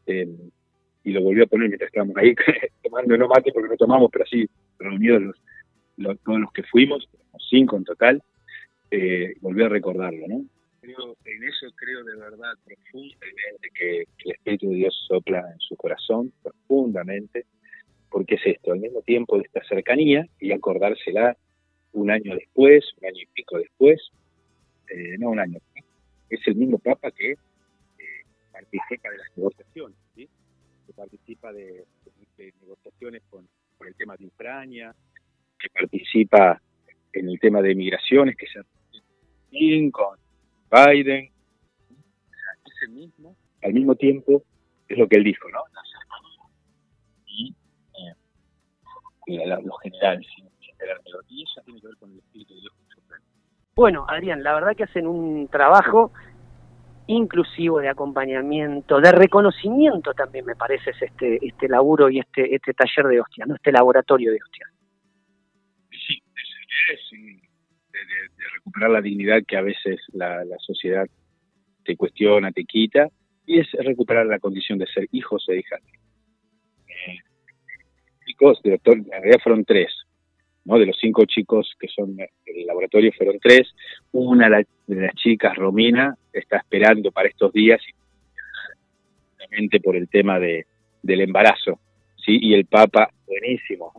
Eh, 0.06 0.28
y 1.02 1.12
lo 1.12 1.22
volvió 1.22 1.42
a 1.42 1.46
poner 1.46 1.68
mientras 1.68 1.88
estábamos 1.88 2.16
ahí 2.16 2.34
tomando 2.82 3.16
no 3.16 3.26
mate 3.26 3.52
porque 3.52 3.68
no 3.68 3.76
tomamos, 3.76 4.10
pero 4.12 4.24
así 4.24 4.48
reunidos 4.78 5.22
los, 5.96 6.20
todos 6.20 6.40
los 6.40 6.52
que 6.52 6.62
fuimos, 6.62 7.08
cinco 7.50 7.76
en 7.76 7.84
total, 7.84 8.22
eh, 8.92 9.34
volvió 9.40 9.66
a 9.66 9.70
recordarlo, 9.70 10.26
¿no? 10.28 10.44
en 10.84 11.44
eso 11.44 11.66
creo 11.74 12.04
de 12.04 12.14
verdad 12.16 12.52
profundamente 12.64 13.70
que, 13.74 14.04
el 14.24 14.32
Espíritu 14.32 14.68
de 14.68 14.76
Dios 14.76 15.04
sopla 15.08 15.40
en 15.40 15.58
su 15.58 15.74
corazón, 15.76 16.32
profundamente, 16.42 17.46
porque 18.10 18.34
es 18.34 18.42
esto, 18.44 18.72
al 18.72 18.80
mismo 18.80 19.00
tiempo 19.00 19.38
de 19.38 19.44
esta 19.44 19.64
cercanía 19.64 20.28
y 20.38 20.52
acordársela 20.52 21.36
un 21.94 22.10
año 22.10 22.34
después, 22.34 22.84
un 23.00 23.06
año 23.06 23.22
y 23.22 23.26
pico 23.26 23.58
después, 23.58 24.00
eh, 24.90 25.16
no 25.18 25.30
un 25.30 25.40
año, 25.40 25.58
es 26.28 26.40
el 26.46 26.56
mismo 26.56 26.78
Papa 26.78 27.10
que 27.10 27.32
eh, 27.32 27.36
participa 28.52 29.10
de 29.10 29.18
las 29.18 29.36
negociaciones, 29.36 29.96
que 30.14 30.92
participa 30.94 31.52
de, 31.52 31.84
negociaciones 32.60 33.22
con, 33.30 33.48
el 33.86 33.94
tema 33.96 34.16
de 34.16 34.26
Ucrania, 34.26 34.94
que 35.58 35.68
participa 35.68 36.60
en 37.12 37.28
el 37.28 37.38
tema 37.38 37.60
de 37.60 37.74
migraciones, 37.74 38.34
que 38.34 38.46
se 38.46 38.60
con 39.92 40.18
Biden, 40.70 41.30
es 42.64 42.82
el 42.82 42.90
mismo, 42.90 43.36
al 43.62 43.72
mismo 43.72 43.94
tiempo, 43.94 44.42
es 44.88 44.98
lo 44.98 45.06
que 45.06 45.16
él 45.16 45.24
dijo, 45.24 45.48
¿no? 45.50 45.60
Y 47.26 47.54
eh, 49.36 49.46
los 49.46 49.80
generales, 49.82 50.26
Bueno, 53.84 54.06
Adrián, 54.08 54.42
la 54.42 54.54
verdad 54.54 54.74
que 54.74 54.84
hacen 54.84 55.06
un 55.06 55.46
trabajo 55.48 56.10
inclusivo 57.06 57.80
de 57.80 57.90
acompañamiento, 57.90 58.98
de 58.98 59.12
reconocimiento 59.12 60.14
también 60.14 60.46
me 60.46 60.56
parece 60.56 60.92
es 60.92 61.02
este 61.02 61.38
este 61.46 61.68
laburo 61.68 62.08
y 62.08 62.18
este 62.18 62.54
este 62.54 62.72
taller 62.72 63.08
de 63.08 63.20
hostia, 63.20 63.44
¿no? 63.44 63.56
Este 63.56 63.72
laboratorio 63.72 64.32
de 64.32 64.38
hostia. 64.42 64.66
Sí, 65.90 66.22
es, 66.94 67.10
de, 67.92 67.98
recuperar 68.54 68.88
la 68.88 69.02
dignidad 69.02 69.42
que 69.46 69.58
a 69.58 69.60
veces 69.60 70.00
la, 70.14 70.46
la 70.46 70.56
sociedad 70.60 71.06
te 71.84 71.94
cuestiona, 71.94 72.52
te 72.52 72.64
quita, 72.64 73.08
y 73.44 73.60
es 73.60 73.70
recuperar 73.72 74.24
la 74.24 74.38
condición 74.38 74.78
de 74.78 74.86
ser 74.86 75.08
hijos 75.12 75.44
e 75.50 75.58
hijas. 75.58 75.82
Eh, 76.88 77.18
chicos, 78.24 78.62
de, 78.62 78.80
en 78.82 79.10
realidad 79.10 79.40
fueron 79.42 79.62
tres, 79.66 80.03
¿no? 80.64 80.78
De 80.78 80.86
los 80.86 80.96
cinco 80.98 81.24
chicos 81.24 81.74
que 81.78 81.88
son 81.88 82.16
del 82.16 82.66
laboratorio 82.66 83.12
fueron 83.16 83.38
tres. 83.40 83.74
Una 84.12 84.48
de 84.86 85.00
las 85.00 85.14
chicas, 85.14 85.56
Romina, 85.56 86.16
está 86.32 86.58
esperando 86.58 87.10
para 87.12 87.28
estos 87.28 87.52
días, 87.52 87.80
por 89.82 89.96
el 89.96 90.08
tema 90.08 90.38
de, 90.38 90.66
del 91.02 91.20
embarazo. 91.22 91.78
¿sí? 92.16 92.38
Y 92.40 92.54
el 92.54 92.66
Papa, 92.66 93.08
buenísimo, 93.26 93.92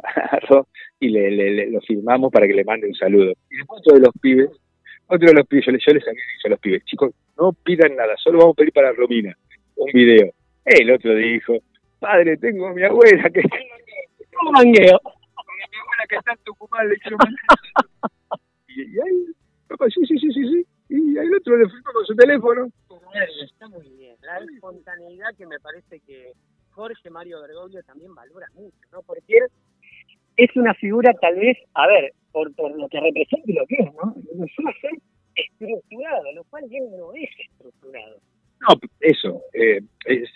y 1.00 1.10
le, 1.10 1.70
lo 1.72 1.82
firmamos 1.82 2.32
para 2.32 2.48
que 2.48 2.54
le 2.54 2.64
mande 2.64 2.88
un 2.88 2.96
saludo. 2.96 3.34
Y 3.50 3.58
después 3.58 3.82
otro 3.82 3.96
de 3.96 4.02
los 4.02 4.14
pibes, 4.22 4.50
otro 5.08 5.28
de 5.28 5.34
los 5.34 5.48
pibes, 5.48 5.66
yo, 5.66 5.72
les, 5.72 5.86
yo 5.86 5.94
les 5.94 6.08
había 6.08 6.22
dicho 6.36 6.48
a 6.48 6.50
los 6.50 6.60
pibes, 6.60 6.86
chicos, 6.86 7.12
no 7.38 7.54
pidan 7.54 7.96
nada, 7.96 8.16
solo 8.18 8.40
vamos 8.40 8.54
a 8.54 8.58
pedir 8.58 8.74
para 8.74 8.94
Romina 8.94 9.36
un 9.76 9.92
video. 9.94 10.32
El 10.64 10.92
otro 10.92 11.14
dijo, 11.16 11.58
padre, 12.00 12.38
tengo 12.38 12.68
a 12.68 12.74
mi 12.74 12.84
abuela 12.84 13.30
que 13.30 13.42
está 13.42 13.58
un 14.46 14.52
mangueo 14.52 15.00
mi 15.75 15.82
abuela 15.82 16.05
que 16.08 16.15
está 16.15 16.32
en 16.32 16.38
Tucumán, 16.44 16.88
le 16.88 16.96
y, 18.67 18.82
y 18.82 19.00
ahí, 19.00 19.25
papá, 19.67 19.86
sí, 19.89 20.05
sí, 20.05 20.17
sí, 20.17 20.32
sí, 20.32 20.44
sí. 20.48 20.67
Y 20.89 21.17
ahí 21.17 21.27
el 21.27 21.36
otro 21.36 21.58
le 21.58 21.70
firmó 21.70 21.91
con 21.94 22.05
su 22.05 22.15
teléfono. 22.15 22.67
Está 23.44 23.67
muy 23.70 23.89
bien. 23.89 24.15
La 24.22 24.38
espontaneidad 24.39 25.36
que 25.38 25.46
me 25.46 25.60
parece 25.60 26.00
que 26.01 26.34
Jorge 26.72 27.10
Mario 27.10 27.41
Bergoglio 27.41 27.82
también 27.84 28.13
valora 28.13 28.48
mucho, 28.53 28.77
¿no? 28.91 29.01
Porque 29.03 29.39
es 30.38 30.55
una 30.55 30.74
figura 30.75 31.13
tal 31.22 31.36
vez, 31.36 31.58
a 31.74 31.88
ver, 31.88 32.13
por, 32.32 32.53
por 32.55 32.77
lo 32.77 32.88
que 32.89 33.00
representa 33.00 33.51
y 33.51 33.53
lo 33.53 33.65
que 33.65 33.75
es, 33.75 33.94
¿no? 33.94 34.15
No 34.36 34.46
suele 34.55 34.79
ser 34.82 34.91
estructurado, 35.36 36.32
lo 36.34 36.44
cual 36.46 36.65
él 36.70 36.84
no 36.98 37.13
es 37.13 37.29
estructurado. 37.50 38.17
No, 38.62 38.67
eso, 39.00 39.41
eh, 39.53 39.82
es 40.05 40.29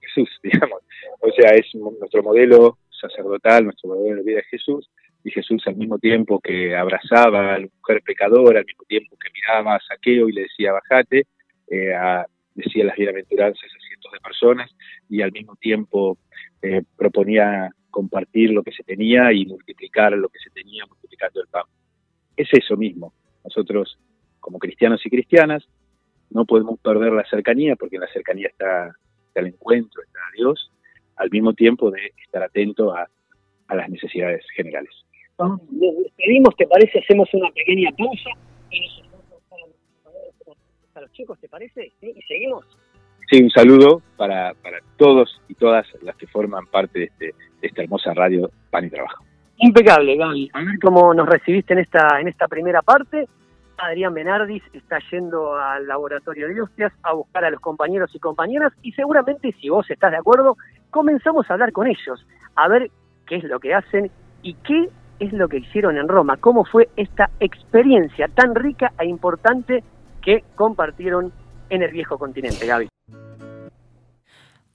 Jesús, 0.00 0.28
digamos. 0.42 0.82
O 1.20 1.30
sea, 1.32 1.50
es 1.50 1.66
nuestro 1.74 2.22
modelo 2.22 2.78
sacerdotal, 3.00 3.64
nuestro 3.64 3.90
modelo 3.90 4.22
de 4.22 4.34
de 4.34 4.42
Jesús, 4.44 4.88
y 5.26 5.30
Jesús 5.32 5.62
al 5.66 5.74
mismo 5.74 5.98
tiempo 5.98 6.38
que 6.40 6.76
abrazaba 6.76 7.54
a 7.54 7.58
la 7.58 7.66
mujer 7.66 8.00
pecadora, 8.02 8.60
al 8.60 8.64
mismo 8.64 8.84
tiempo 8.86 9.16
que 9.16 9.28
miraba 9.34 9.74
a 9.74 9.80
Saqueo 9.80 10.28
y 10.28 10.32
le 10.32 10.42
decía 10.42 10.72
bajate, 10.72 11.26
eh, 11.68 11.92
decía 12.54 12.84
las 12.84 12.96
bienaventuranzas 12.96 13.64
a 13.64 13.88
cientos 13.88 14.12
de 14.12 14.20
personas 14.20 14.70
y 15.08 15.22
al 15.22 15.32
mismo 15.32 15.56
tiempo 15.56 16.16
eh, 16.62 16.82
proponía 16.96 17.70
compartir 17.90 18.50
lo 18.50 18.62
que 18.62 18.70
se 18.70 18.84
tenía 18.84 19.32
y 19.32 19.46
multiplicar 19.46 20.12
lo 20.12 20.28
que 20.28 20.38
se 20.38 20.50
tenía 20.50 20.86
multiplicando 20.86 21.40
el 21.40 21.48
pan. 21.48 21.64
Es 22.36 22.48
eso 22.52 22.76
mismo. 22.76 23.12
Nosotros, 23.42 23.98
como 24.38 24.60
cristianos 24.60 25.04
y 25.04 25.10
cristianas, 25.10 25.66
no 26.30 26.44
podemos 26.44 26.78
perder 26.78 27.12
la 27.12 27.28
cercanía 27.28 27.74
porque 27.74 27.96
en 27.96 28.02
la 28.02 28.12
cercanía 28.12 28.48
está, 28.48 28.94
está 29.26 29.40
el 29.40 29.48
encuentro, 29.48 30.02
está 30.02 30.20
Dios, 30.36 30.70
al 31.16 31.30
mismo 31.30 31.52
tiempo 31.52 31.90
de 31.90 32.12
estar 32.24 32.42
atento 32.42 32.94
a, 32.94 33.08
las 33.74 33.88
necesidades 33.88 34.44
generales. 34.54 34.90
Nos 35.38 35.60
despedimos, 35.70 36.54
¿te 36.56 36.66
parece? 36.68 37.00
Hacemos 37.00 37.28
una 37.34 37.50
pequeña 37.50 37.90
pausa 37.90 38.30
a 40.94 41.00
los 41.00 41.12
chicos, 41.12 41.38
¿te 41.40 41.48
parece? 41.48 41.92
¿Y 42.00 42.22
seguimos? 42.22 42.64
Sí, 43.28 43.42
un 43.42 43.50
saludo 43.50 44.02
para, 44.16 44.54
para 44.62 44.78
todos 44.96 45.40
y 45.48 45.54
todas 45.54 45.86
las 46.02 46.16
que 46.16 46.28
forman 46.28 46.66
parte 46.66 47.00
de, 47.00 47.04
este, 47.06 47.24
de 47.60 47.66
esta 47.66 47.82
hermosa 47.82 48.14
radio 48.14 48.50
Pan 48.70 48.86
y 48.86 48.90
Trabajo. 48.90 49.24
Impecable, 49.58 50.16
Gaby. 50.16 50.50
A 50.52 50.62
ver 50.62 50.78
cómo 50.80 51.12
nos 51.12 51.28
recibiste 51.28 51.72
en 51.72 51.80
esta, 51.80 52.20
en 52.20 52.28
esta 52.28 52.46
primera 52.46 52.82
parte. 52.82 53.26
Adrián 53.78 54.14
Benardis 54.14 54.62
está 54.72 54.98
yendo 55.10 55.56
al 55.56 55.86
laboratorio 55.86 56.48
de 56.48 56.60
hostias 56.62 56.92
a 57.02 57.12
buscar 57.12 57.44
a 57.44 57.50
los 57.50 57.60
compañeros 57.60 58.10
y 58.14 58.18
compañeras 58.18 58.72
y 58.82 58.92
seguramente 58.92 59.54
si 59.60 59.68
vos 59.68 59.90
estás 59.90 60.10
de 60.10 60.18
acuerdo, 60.18 60.56
comenzamos 60.90 61.48
a 61.50 61.54
hablar 61.54 61.72
con 61.72 61.86
ellos, 61.86 62.26
a 62.54 62.68
ver 62.68 62.90
qué 63.26 63.36
es 63.36 63.44
lo 63.44 63.60
que 63.60 63.74
hacen 63.74 64.10
y 64.42 64.54
qué 64.54 64.88
es 65.18 65.32
lo 65.32 65.48
que 65.48 65.58
hicieron 65.58 65.96
en 65.96 66.08
Roma, 66.08 66.36
cómo 66.36 66.64
fue 66.64 66.88
esta 66.96 67.30
experiencia 67.40 68.28
tan 68.28 68.54
rica 68.54 68.92
e 68.98 69.06
importante 69.06 69.82
que 70.22 70.44
compartieron 70.54 71.32
en 71.70 71.82
el 71.82 71.90
viejo 71.90 72.18
continente, 72.18 72.66
Gaby. 72.66 72.88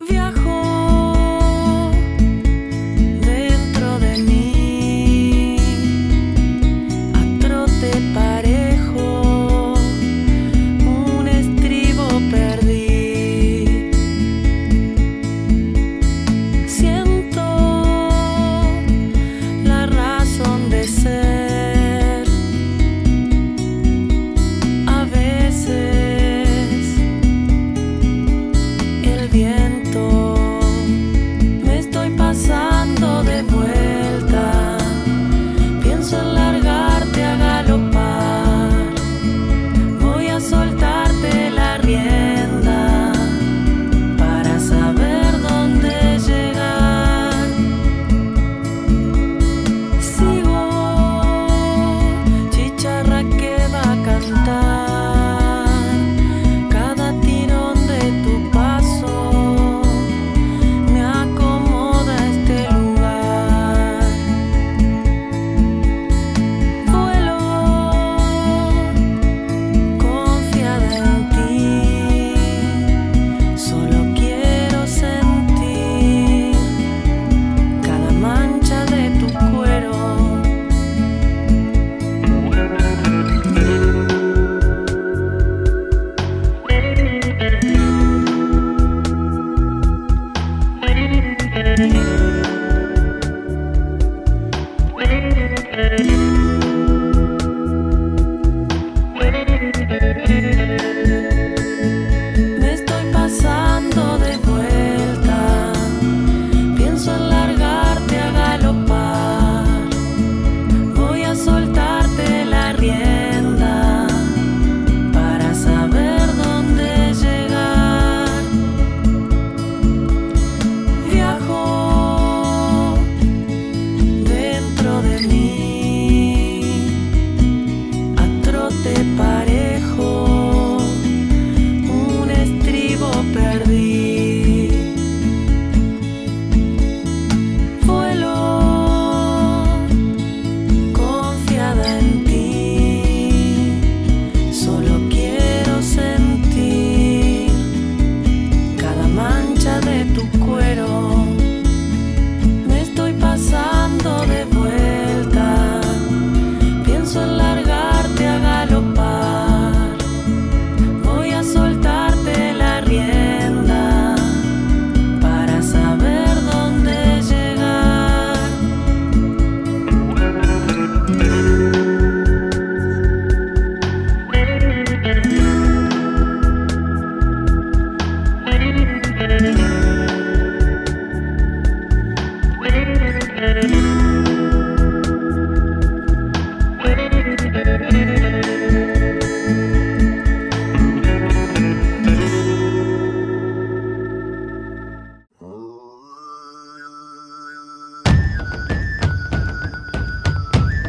viento. 0.07 0.70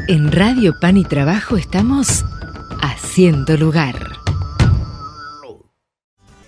En 0.09 0.33
Radio 0.33 0.73
Pan 0.81 0.97
y 0.97 1.05
Trabajo 1.05 1.57
estamos 1.57 2.25
haciendo 2.83 3.57
lugar. 3.57 3.95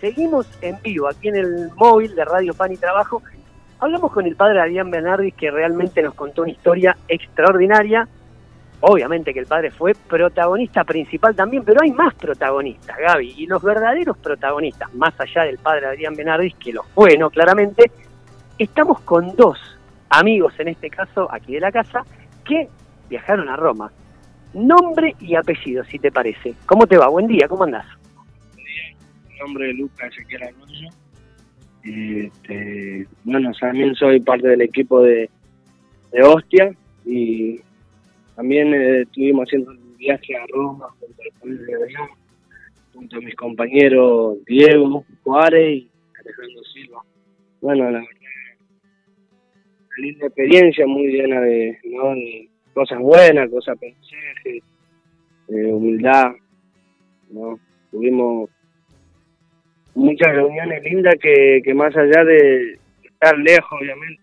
Seguimos 0.01 0.47
en 0.61 0.77
vivo 0.83 1.09
aquí 1.09 1.29
en 1.29 1.37
el 1.37 1.71
móvil 1.77 2.15
de 2.17 2.25
Radio 2.25 2.53
Pan 2.53 2.73
y 2.73 2.77
Trabajo. 2.77 3.23
Hablamos 3.79 4.11
con 4.13 4.27
el 4.27 4.35
padre 4.35 4.61
Adrián 4.61 4.91
Bernardi 4.91 5.31
que 5.31 5.53
realmente 5.53 6.03
nos 6.03 6.15
contó 6.15 6.43
una 6.43 6.51
historia 6.51 6.97
extraordinaria. 7.07 8.09
Obviamente 8.81 9.33
que 9.33 9.41
el 9.41 9.47
padre 9.47 9.71
fue 9.71 9.95
protagonista 9.95 10.83
principal 10.83 11.37
también, 11.37 11.65
pero 11.65 11.81
hay 11.81 11.93
más 11.93 12.13
protagonistas, 12.15 12.99
Gaby. 12.99 13.35
Y 13.37 13.47
los 13.47 13.63
verdaderos 13.63 14.19
protagonistas, 14.19 14.93
más 14.95 15.15
allá 15.21 15.45
del 15.45 15.59
padre 15.59 15.87
Adrián 15.87 16.15
Bernardi, 16.17 16.53
que 16.53 16.73
lo 16.73 16.83
fue, 16.83 17.17
¿no? 17.17 17.31
Claramente, 17.31 17.91
estamos 18.59 19.01
con 19.03 19.37
dos 19.37 19.59
amigos, 20.11 20.55
en 20.59 20.69
este 20.69 20.91
caso, 20.91 21.29
aquí 21.33 21.55
de 21.55 21.61
la 21.61 21.71
casa, 21.71 22.05
que 22.45 22.69
viajaron 23.09 23.49
a 23.49 23.57
Roma. 23.57 23.93
Nombre 24.53 25.15
y 25.21 25.35
apellido, 25.35 25.85
si 25.85 25.99
te 25.99 26.13
parece. 26.13 26.55
¿Cómo 26.67 26.87
te 26.87 26.97
va? 26.97 27.09
Buen 27.09 27.27
día, 27.27 27.49
¿cómo 27.49 27.65
andás? 27.65 27.87
Mi 28.57 29.39
nombre 29.39 29.71
es 29.71 29.77
Lucas 29.77 30.13
Ezequiel 30.13 30.43
Arroyo. 30.45 30.89
Este, 31.83 33.07
bueno, 33.25 33.53
también 33.61 33.95
soy 33.95 34.21
parte 34.21 34.49
del 34.49 34.63
equipo 34.63 35.03
de, 35.03 35.29
de 36.13 36.23
Hostia 36.23 36.75
y 37.05 37.61
también 38.37 38.73
eh, 38.73 39.03
estuvimos 39.03 39.47
haciendo 39.47 39.73
un 39.73 39.97
viaje 39.97 40.37
a 40.37 40.47
Roma 40.49 40.87
junto 40.99 41.23
al 41.23 41.41
padre 41.41 41.57
de 41.57 41.95
junto 42.95 43.17
a 43.17 43.21
mis 43.21 43.35
compañeros 43.35 44.39
Diego 44.47 45.05
Juárez 45.25 45.83
y 45.83 45.91
Alejandro 46.21 46.65
Silva. 46.73 47.03
Bueno, 47.61 47.91
la 47.91 47.99
verdad, 47.99 48.09
linda 49.99 50.27
experiencia, 50.27 50.87
muy 50.87 51.09
llena 51.09 51.41
de 51.41 51.79
cosas 52.75 52.99
buenas, 52.99 53.51
cosas 53.51 53.77
aprendizaje, 53.77 54.63
eh, 55.49 55.73
humildad, 55.73 56.33
¿no? 57.31 57.59
Tuvimos 57.91 58.51
muchas 59.95 60.35
reuniones 60.35 60.83
lindas 60.83 61.15
que, 61.21 61.63
que 61.65 61.75
más 61.75 61.97
allá 61.97 62.25
de 62.25 62.79
estar 63.05 63.39
lejos, 63.39 63.81
obviamente, 63.81 64.23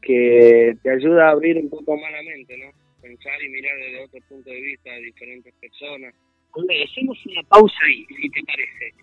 que 0.00 0.76
te 0.82 0.90
ayuda 0.90 1.28
a 1.28 1.30
abrir 1.30 1.56
un 1.58 1.70
poco 1.70 1.96
más 1.96 2.10
la 2.12 2.22
mente, 2.22 2.56
¿no? 2.58 2.70
Pensar 3.00 3.42
y 3.42 3.48
mirar 3.48 3.76
desde 3.76 4.04
otro 4.04 4.20
punto 4.28 4.50
de 4.50 4.60
vista 4.60 4.92
a 4.92 4.96
diferentes 4.96 5.54
personas. 5.54 6.14
Hacemos 6.54 7.26
una 7.26 7.42
pausa 7.44 7.74
ahí, 7.86 8.04
si 8.20 8.28
te 8.30 8.42
parece. 8.44 8.94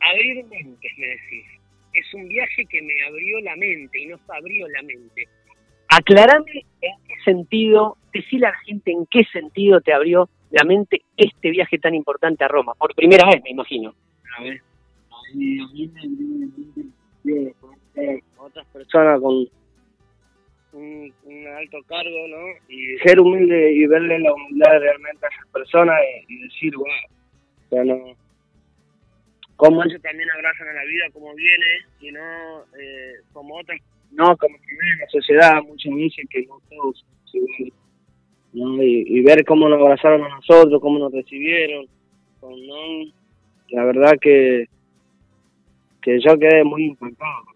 Abrir 0.00 0.44
mentes, 0.46 0.92
me 0.96 1.06
decís. 1.06 1.44
Es 1.92 2.14
un 2.14 2.28
viaje 2.28 2.64
que 2.66 2.80
me 2.82 3.02
abrió 3.04 3.40
la 3.40 3.56
mente 3.56 4.00
y 4.00 4.06
nos 4.06 4.20
abrió 4.30 4.66
la 4.68 4.82
mente. 4.82 5.28
Aclarame 5.88 6.66
en 6.80 6.94
qué 7.06 7.14
sentido, 7.24 7.96
decirle 8.12 8.46
a 8.46 8.50
la 8.50 8.58
gente 8.58 8.92
en 8.92 9.06
qué 9.06 9.24
sentido 9.32 9.80
te 9.80 9.92
abrió 9.92 10.28
la 10.50 10.64
mente 10.64 11.02
este 11.16 11.50
viaje 11.50 11.78
tan 11.78 11.94
importante 11.94 12.44
a 12.44 12.48
Roma. 12.48 12.74
Por 12.74 12.94
primera 12.94 13.26
vez, 13.28 13.42
me 13.42 13.50
imagino. 13.50 13.94
A 14.38 14.42
ver, 14.42 14.62
otras 18.36 18.66
personas 18.66 19.20
con 19.20 19.46
un, 20.72 21.12
un 21.24 21.46
alto 21.46 21.78
cargo, 21.86 22.28
¿no? 22.28 22.46
Y 22.68 22.98
ser 22.98 23.20
humilde 23.20 23.72
y 23.72 23.86
verle 23.86 24.18
la 24.20 24.32
humildad 24.32 24.78
realmente 24.80 25.26
a 25.26 25.28
esas 25.28 25.48
personas 25.48 25.96
y, 26.28 26.34
y 26.34 26.42
decir, 26.42 26.76
wow, 26.76 26.84
o 26.86 27.68
sea, 27.70 27.84
no. 27.84 28.16
Como 29.56 29.82
ellos 29.82 30.00
también 30.02 30.30
abrazan 30.30 30.68
a 30.68 30.72
la 30.72 30.84
vida 30.84 31.06
como 31.12 31.34
viene 31.34 31.66
y 32.00 32.12
no 32.12 32.60
eh, 32.78 33.14
como 33.32 33.56
otras, 33.56 33.80
no 34.12 34.36
como 34.36 34.56
que 34.58 34.70
vive 34.70 35.00
la 35.00 35.08
sociedad, 35.08 35.62
muchos 35.62 35.94
dicen 35.94 36.26
que 36.28 36.46
no 36.46 36.60
todos. 36.68 37.04
¿no? 38.52 38.82
Y, 38.82 39.04
y 39.06 39.20
ver 39.20 39.44
cómo 39.44 39.68
nos 39.68 39.80
abrazaron 39.80 40.24
a 40.24 40.28
nosotros, 40.28 40.80
cómo 40.80 40.98
nos 40.98 41.12
recibieron, 41.12 41.86
con, 42.40 42.66
¿no? 42.66 43.12
la 43.70 43.84
verdad 43.84 44.12
que, 44.20 44.66
que 46.02 46.20
yo 46.20 46.38
quedé 46.38 46.64
muy 46.64 46.86
impactado. 46.86 47.47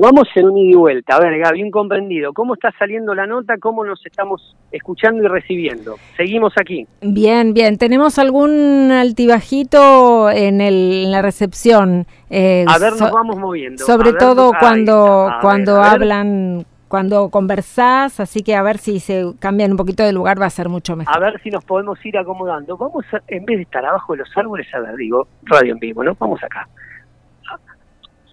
Vamos 0.00 0.28
en 0.36 0.46
un 0.48 0.56
ida 0.58 0.72
y 0.72 0.74
vuelta. 0.76 1.16
A 1.16 1.20
ver, 1.20 1.38
Gaby, 1.38 1.62
un 1.62 1.70
comprendido. 1.70 2.32
¿Cómo 2.32 2.54
está 2.54 2.72
saliendo 2.78 3.14
la 3.14 3.26
nota? 3.26 3.54
¿Cómo 3.58 3.84
nos 3.84 4.04
estamos 4.06 4.54
escuchando 4.70 5.22
y 5.24 5.26
recibiendo? 5.28 5.96
Seguimos 6.16 6.52
aquí. 6.60 6.86
Bien, 7.00 7.52
bien. 7.52 7.78
¿Tenemos 7.78 8.18
algún 8.18 8.90
altibajito 8.92 10.30
en, 10.30 10.60
el, 10.60 11.04
en 11.06 11.10
la 11.10 11.22
recepción? 11.22 12.06
Eh, 12.30 12.64
A 12.68 12.78
ver, 12.78 12.90
nos 12.90 12.98
so- 13.08 13.12
vamos 13.12 13.36
moviendo. 13.36 13.84
Sobre 13.84 14.10
A 14.10 14.18
todo 14.18 14.52
cuando, 14.58 15.30
cuando 15.40 15.76
ver. 15.76 15.84
hablan, 15.84 16.64
cuando 16.88 17.28
conversás, 17.30 18.20
así 18.20 18.42
que 18.42 18.54
a 18.54 18.62
ver 18.62 18.78
si 18.78 19.00
se 19.00 19.24
cambian 19.40 19.72
un 19.72 19.76
poquito 19.76 20.02
de 20.04 20.12
lugar 20.12 20.40
va 20.40 20.46
a 20.46 20.50
ser 20.50 20.68
mucho 20.68 20.94
mejor. 20.94 21.14
A 21.16 21.18
ver 21.18 21.40
si 21.42 21.50
nos 21.50 21.64
podemos 21.64 21.98
ir 22.06 22.16
acomodando. 22.18 22.76
Vamos, 22.76 23.04
a- 23.12 23.22
en 23.28 23.44
vez 23.44 23.56
de 23.56 23.62
estar 23.62 23.84
abajo 23.84 24.12
de 24.12 24.20
los 24.20 24.28
árboles, 24.36 24.66
a 24.74 24.80
ver, 24.80 24.96
digo, 24.96 25.26
radio 25.44 25.72
en 25.72 25.78
vivo, 25.80 26.04
¿no? 26.04 26.14
Vamos 26.18 26.42
acá. 26.44 26.68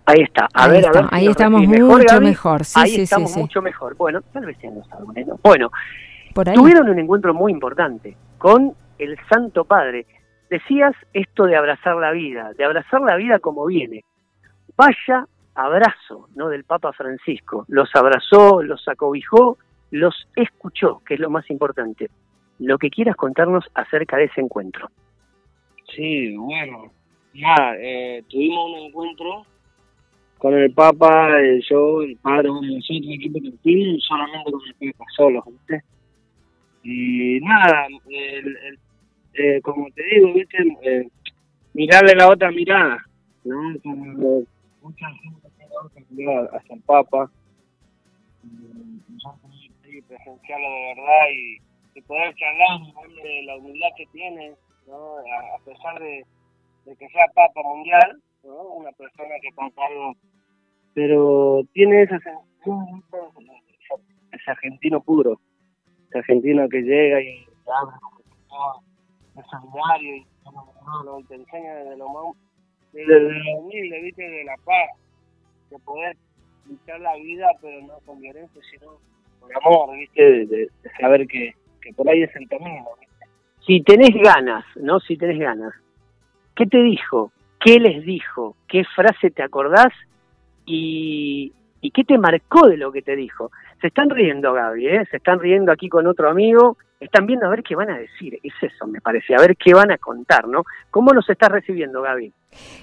Ahí 0.10 0.22
está. 0.22 0.48
A 0.54 0.65
ahí 0.65 0.72
ver, 0.72 0.86
a 0.86 0.88
está, 0.88 1.02
ver. 1.02 1.10
si 1.10 1.15
ahí 1.15 1.28
estamos 1.28 1.62
mucho 1.67 2.22
mejor. 2.22 2.65
Sí, 2.65 2.80
ahí 2.80 2.89
sí, 2.91 3.02
estamos 3.02 3.32
sí. 3.32 3.39
mucho 3.39 3.62
mejor. 3.62 3.95
Bueno, 3.95 4.22
tal 4.34 4.45
vez 4.45 4.58
sean 4.60 4.76
los 4.76 4.91
árboles, 4.91 5.28
¿no? 5.28 5.39
Bueno, 5.43 5.72
Por 6.34 6.50
ahí. 6.50 6.56
tuvieron 6.56 6.89
un 6.89 7.00
encuentro 7.00 7.34
muy 7.34 7.52
importante 7.52 8.17
con 8.38 8.74
el 8.98 9.17
Santo 9.30 9.65
Padre. 9.65 10.06
Decías 10.50 10.95
esto 11.13 11.45
de 11.45 11.56
abrazar 11.56 11.95
la 11.98 12.12
vida, 12.12 12.54
de 12.58 12.65
abrazar 12.65 13.02
la 13.02 13.15
vida 13.17 13.39
como 13.39 13.65
viene. 13.67 14.04
Vaya 14.76 15.28
abrazo, 15.54 16.30
¿no? 16.36 16.50
Del 16.50 16.63
Papa 16.63 16.91
Francisco. 16.93 17.65
Los 17.67 17.93
abrazó, 17.95 18.63
los 18.63 18.88
acobijó, 18.88 19.58
los 19.91 20.28
escuchó, 20.36 21.02
que 21.06 21.15
es 21.15 21.19
lo 21.19 21.30
más 21.30 21.50
importante. 21.50 22.10
Lo 22.60 22.78
que 22.78 22.89
quieras 22.89 23.15
contarnos 23.15 23.65
acerca 23.74 24.17
de 24.17 24.26
ese 24.26 24.41
encuentro. 24.41 24.89
Sí, 25.95 26.36
bueno, 26.36 26.91
nada, 27.34 27.76
eh, 27.78 28.24
tuvimos 28.30 28.72
un 28.72 28.78
encuentro 28.88 29.45
con 30.39 30.54
el 30.54 30.73
Papa, 30.73 31.39
eh, 31.41 31.60
yo, 31.69 32.02
el 32.02 32.15
padre, 32.17 32.49
bueno, 32.49 32.67
nosotros, 32.75 33.02
el 33.04 33.13
equipo 33.13 33.39
que 33.41 33.52
fuimos, 33.62 34.04
solamente 34.06 34.52
con 34.52 34.62
el 34.82 34.93
Papa, 34.93 35.06
solos, 35.15 35.43
¿viste? 35.45 35.84
Y 36.84 37.39
nada, 37.41 37.88
el, 38.08 38.58
el- 38.58 38.80
eh, 39.34 39.62
como 39.62 39.88
te 39.91 40.04
digo, 40.04 40.34
¿viste? 40.34 40.58
Eh, 40.82 41.08
mirarle 41.73 42.15
la 42.15 42.30
otra 42.30 42.52
mirada, 42.52 43.06
¿no? 43.43 43.78
Como 43.84 44.43
mucha 44.82 45.08
gente 45.21 45.47
tiene 45.58 45.71
otra 45.84 46.02
mirada 46.10 46.49
hacia 46.58 46.75
el 46.75 46.82
Papa. 46.82 47.30
Y 49.91 50.02
presenciarlo 50.04 50.67
de 50.69 50.95
verdad 50.95 51.25
y, 51.34 52.02
poder 52.02 52.34
charlar, 52.36 52.93
darle 52.95 53.43
la 53.43 53.58
humildad 53.58 53.89
que 53.97 54.06
tiene, 54.13 54.54
¿no? 54.88 55.17
A, 55.17 55.60
pesar 55.65 55.99
de, 55.99 56.25
de 56.86 56.95
que 56.95 57.10
sea 57.10 57.25
Papa 57.36 57.62
Mundial, 57.62 58.21
¿no? 58.43 58.62
Una 58.73 58.91
persona 58.91 59.36
que 59.41 59.52
con 59.54 59.69
cargo, 59.71 60.13
pero 60.93 61.62
tiene 61.73 62.04
esa 62.04 62.19
sensación, 62.19 63.04
ese- 64.32 64.52
argentino 64.52 65.02
puro, 65.02 65.39
ese 66.10 66.19
argentino 66.19 66.67
que 66.69 66.82
llega 66.82 67.21
y 67.21 67.45
habla 67.67 67.99
es 69.38 69.45
solidario 69.49 70.15
y 70.15 70.25
no, 71.06 71.19
te 71.28 71.36
enseña 71.36 71.75
desde 71.75 71.97
lo 71.97 72.10
más, 72.10 72.36
desde 72.91 73.19
lo 73.19 73.58
humilde, 73.60 74.02
viste, 74.02 74.28
de 74.28 74.43
la 74.43 74.56
paz, 74.65 74.89
de 75.69 75.78
poder 75.80 76.17
luchar 76.67 76.99
la 76.99 77.15
vida, 77.15 77.47
pero 77.62 77.82
no 77.82 77.99
con 78.06 78.19
violencia, 78.19 78.62
sino 78.71 78.97
con 79.39 79.49
amor, 79.56 79.95
viste, 79.95 80.45
de, 80.45 80.69
saber 80.99 81.28
que, 81.28 81.54
que 81.82 81.93
por 81.93 82.10
ahí 82.10 82.23
es 82.23 82.36
el 82.36 82.47
camino. 82.49 82.88
Si 83.65 83.82
tenés 83.84 84.15
ganas, 84.15 84.65
¿no? 84.75 84.99
Si 84.99 85.15
tenés 85.15 85.38
ganas. 85.39 85.73
¿Qué 86.56 86.65
te 86.65 86.82
dijo? 86.82 87.32
¿Qué 87.60 87.80
les 87.80 88.04
dijo? 88.06 88.56
¿Qué 88.67 88.84
frase 88.95 89.32
te 89.32 89.43
acordás? 89.43 89.93
¿Y, 90.65 91.52
y 91.82 91.91
qué 91.91 92.04
te 92.04 92.17
marcó 92.17 92.67
de 92.67 92.78
lo 92.78 92.91
que 92.91 93.02
te 93.02 93.15
dijo? 93.15 93.52
Se 93.82 93.88
están 93.88 94.10
riendo, 94.10 94.54
Gaby, 94.54 94.88
¿eh? 94.88 95.06
Se 95.12 95.17
están 95.17 95.39
riendo 95.39 95.72
aquí 95.72 95.89
con 95.89 96.08
otro 96.08 96.30
amigo. 96.30 96.78
Están 97.00 97.26
viendo 97.26 97.45
a 97.45 97.50
ver 97.50 97.63
qué 97.63 97.76
van 97.76 97.89
a 97.89 97.98
decir. 97.98 98.38
Es 98.43 98.54
eso, 98.62 98.86
me 98.86 99.00
parece. 99.00 99.34
A 99.34 99.39
ver 99.39 99.56
qué 99.56 99.74
van 99.74 99.89
a 99.89 99.98
contar, 99.98 100.48
¿no? 100.50 100.63
¿Cómo 100.91 101.12
los 101.13 101.30
estás 101.30 101.50
recibiendo, 101.50 102.02
Gaby? 102.02 102.34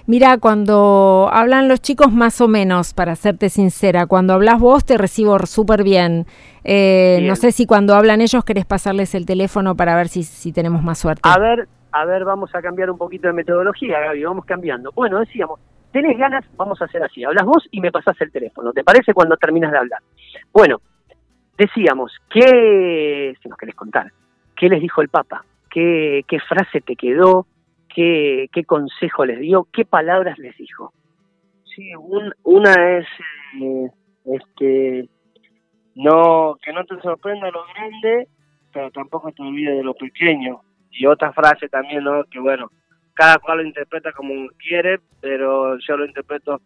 Mira, 0.07 0.37
cuando 0.39 1.29
hablan 1.31 1.67
los 1.67 1.81
chicos, 1.81 2.11
más 2.11 2.41
o 2.41 2.47
menos, 2.47 2.93
para 2.93 3.15
serte 3.15 3.49
sincera, 3.49 4.07
cuando 4.07 4.33
hablas 4.33 4.59
vos 4.59 4.85
te 4.85 4.97
recibo 4.97 5.37
súper 5.45 5.83
bien. 5.83 6.25
Eh, 6.63 7.17
Bien. 7.19 7.27
No 7.29 7.35
sé 7.35 7.51
si 7.51 7.67
cuando 7.67 7.93
hablan 7.93 8.21
ellos 8.21 8.43
querés 8.43 8.65
pasarles 8.65 9.13
el 9.13 9.27
teléfono 9.27 9.75
para 9.75 9.95
ver 9.95 10.07
si, 10.07 10.23
si 10.23 10.51
tenemos 10.51 10.81
más 10.83 10.97
suerte. 10.97 11.21
A 11.23 11.37
ver, 11.37 11.67
a 12.01 12.05
ver, 12.05 12.23
vamos 12.25 12.53
a 12.53 12.61
cambiar 12.61 12.89
un 12.89 12.97
poquito 12.97 13.27
de 13.27 13.33
metodología, 13.33 13.99
Gaby. 13.99 14.23
Vamos 14.23 14.45
cambiando. 14.45 14.91
Bueno, 14.93 15.19
decíamos, 15.19 15.59
tenés 15.91 16.17
ganas, 16.17 16.45
vamos 16.55 16.81
a 16.81 16.85
hacer 16.85 17.03
así. 17.03 17.23
Hablas 17.23 17.45
vos 17.45 17.67
y 17.71 17.81
me 17.81 17.91
pasás 17.91 18.19
el 18.21 18.31
teléfono. 18.31 18.71
¿Te 18.73 18.83
parece 18.83 19.13
cuando 19.13 19.37
terminas 19.37 19.71
de 19.71 19.77
hablar? 19.77 20.01
Bueno, 20.53 20.81
decíamos, 21.57 22.11
¿qué, 22.29 23.35
si 23.41 23.49
nos 23.49 23.57
querés 23.57 23.75
contar, 23.75 24.11
qué 24.55 24.69
les 24.69 24.81
dijo 24.81 25.01
el 25.01 25.09
Papa? 25.09 25.43
¿Qué, 25.69 26.23
frase 26.47 26.81
te 26.81 26.95
quedó? 26.95 27.45
¿Qué, 27.93 28.47
¿Qué 28.51 28.63
consejo 28.65 29.25
les 29.25 29.39
dio? 29.39 29.67
¿Qué 29.71 29.85
palabras 29.85 30.37
les 30.39 30.55
dijo? 30.57 30.91
Sí, 31.75 31.93
un- 31.95 32.33
una 32.43 32.73
es 32.97 33.05
eh, 33.61 33.89
este 34.25 35.09
no 35.95 36.57
que 36.63 36.73
no 36.73 36.83
te 36.85 36.99
sorprenda 37.01 37.49
lo 37.51 37.63
grande, 37.73 38.27
pero 38.73 38.89
tampoco 38.91 39.31
te 39.31 39.41
olvides 39.43 39.77
de 39.77 39.83
lo 39.83 39.93
pequeño. 39.93 40.61
Y 40.97 41.05
otra 41.05 41.31
frase 41.33 41.69
también, 41.69 42.03
¿no? 42.03 42.23
Que 42.25 42.39
bueno, 42.39 42.71
cada 43.13 43.37
cual 43.37 43.59
lo 43.59 43.63
interpreta 43.65 44.11
como 44.11 44.47
quiere, 44.57 44.99
pero 45.21 45.77
yo 45.79 45.97
lo 45.97 46.05
interpreto, 46.05 46.61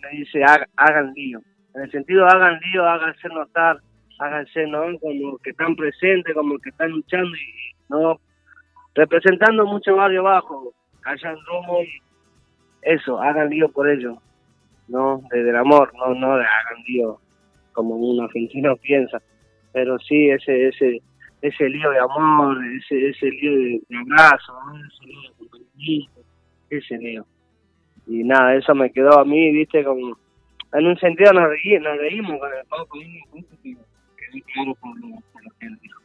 me 0.00 0.18
dice, 0.18 0.42
hagan 0.76 1.12
lío. 1.14 1.40
En 1.74 1.82
el 1.82 1.90
sentido, 1.90 2.26
hagan 2.26 2.58
lío, 2.60 2.84
háganse 2.84 3.28
notar, 3.28 3.80
háganse, 4.18 4.66
¿no? 4.66 4.98
Como 4.98 5.38
que 5.38 5.50
están 5.50 5.76
presentes, 5.76 6.34
como 6.34 6.58
que 6.58 6.70
están 6.70 6.90
luchando 6.90 7.36
y, 7.36 7.74
¿no? 7.88 8.20
Representando 8.94 9.66
mucho 9.66 9.94
barrio 9.94 10.22
bajo, 10.22 10.72
allá 11.04 11.30
en 11.30 11.38
Romo 11.46 11.80
eso, 12.82 13.20
hagan 13.20 13.50
lío 13.50 13.68
por 13.70 13.88
ello, 13.88 14.16
¿no? 14.88 15.22
Desde 15.30 15.50
el 15.50 15.56
amor, 15.56 15.92
no, 15.94 16.14
no 16.14 16.34
hagan 16.34 16.82
lío 16.86 17.18
como 17.72 17.96
un 17.96 18.24
argentino 18.24 18.76
piensa, 18.82 19.20
pero 19.72 19.98
sí 19.98 20.30
ese, 20.30 20.68
ese, 20.68 21.02
ese 21.42 21.68
lío 21.68 21.90
de 21.90 21.98
amor, 21.98 22.56
ese, 22.76 23.10
ese 23.10 23.26
lío 23.26 23.52
de, 23.52 23.82
abrazo, 23.96 24.54
ese 24.86 25.06
lío 25.06 25.20
de 25.20 25.28
acompañamiento, 25.28 26.20
ese 26.70 26.98
lío. 26.98 27.26
Y 28.06 28.24
nada, 28.24 28.54
eso 28.54 28.74
me 28.74 28.90
quedó 28.90 29.18
a 29.18 29.24
mí, 29.24 29.52
viste, 29.52 29.84
como 29.84 30.16
en 30.72 30.86
un 30.86 30.98
sentido 30.98 31.32
nos, 31.32 31.44
nos 31.44 31.98
reímos 31.98 32.38
con 32.38 32.50
el 32.52 32.66
Pau 32.68 32.86
que 32.88 34.42
claro 34.52 34.74
por 34.74 34.98
lo, 34.98 35.08
por 35.32 35.44
lo 35.44 35.50
que 35.58 35.66
él 35.66 35.78
dijo. 35.80 36.00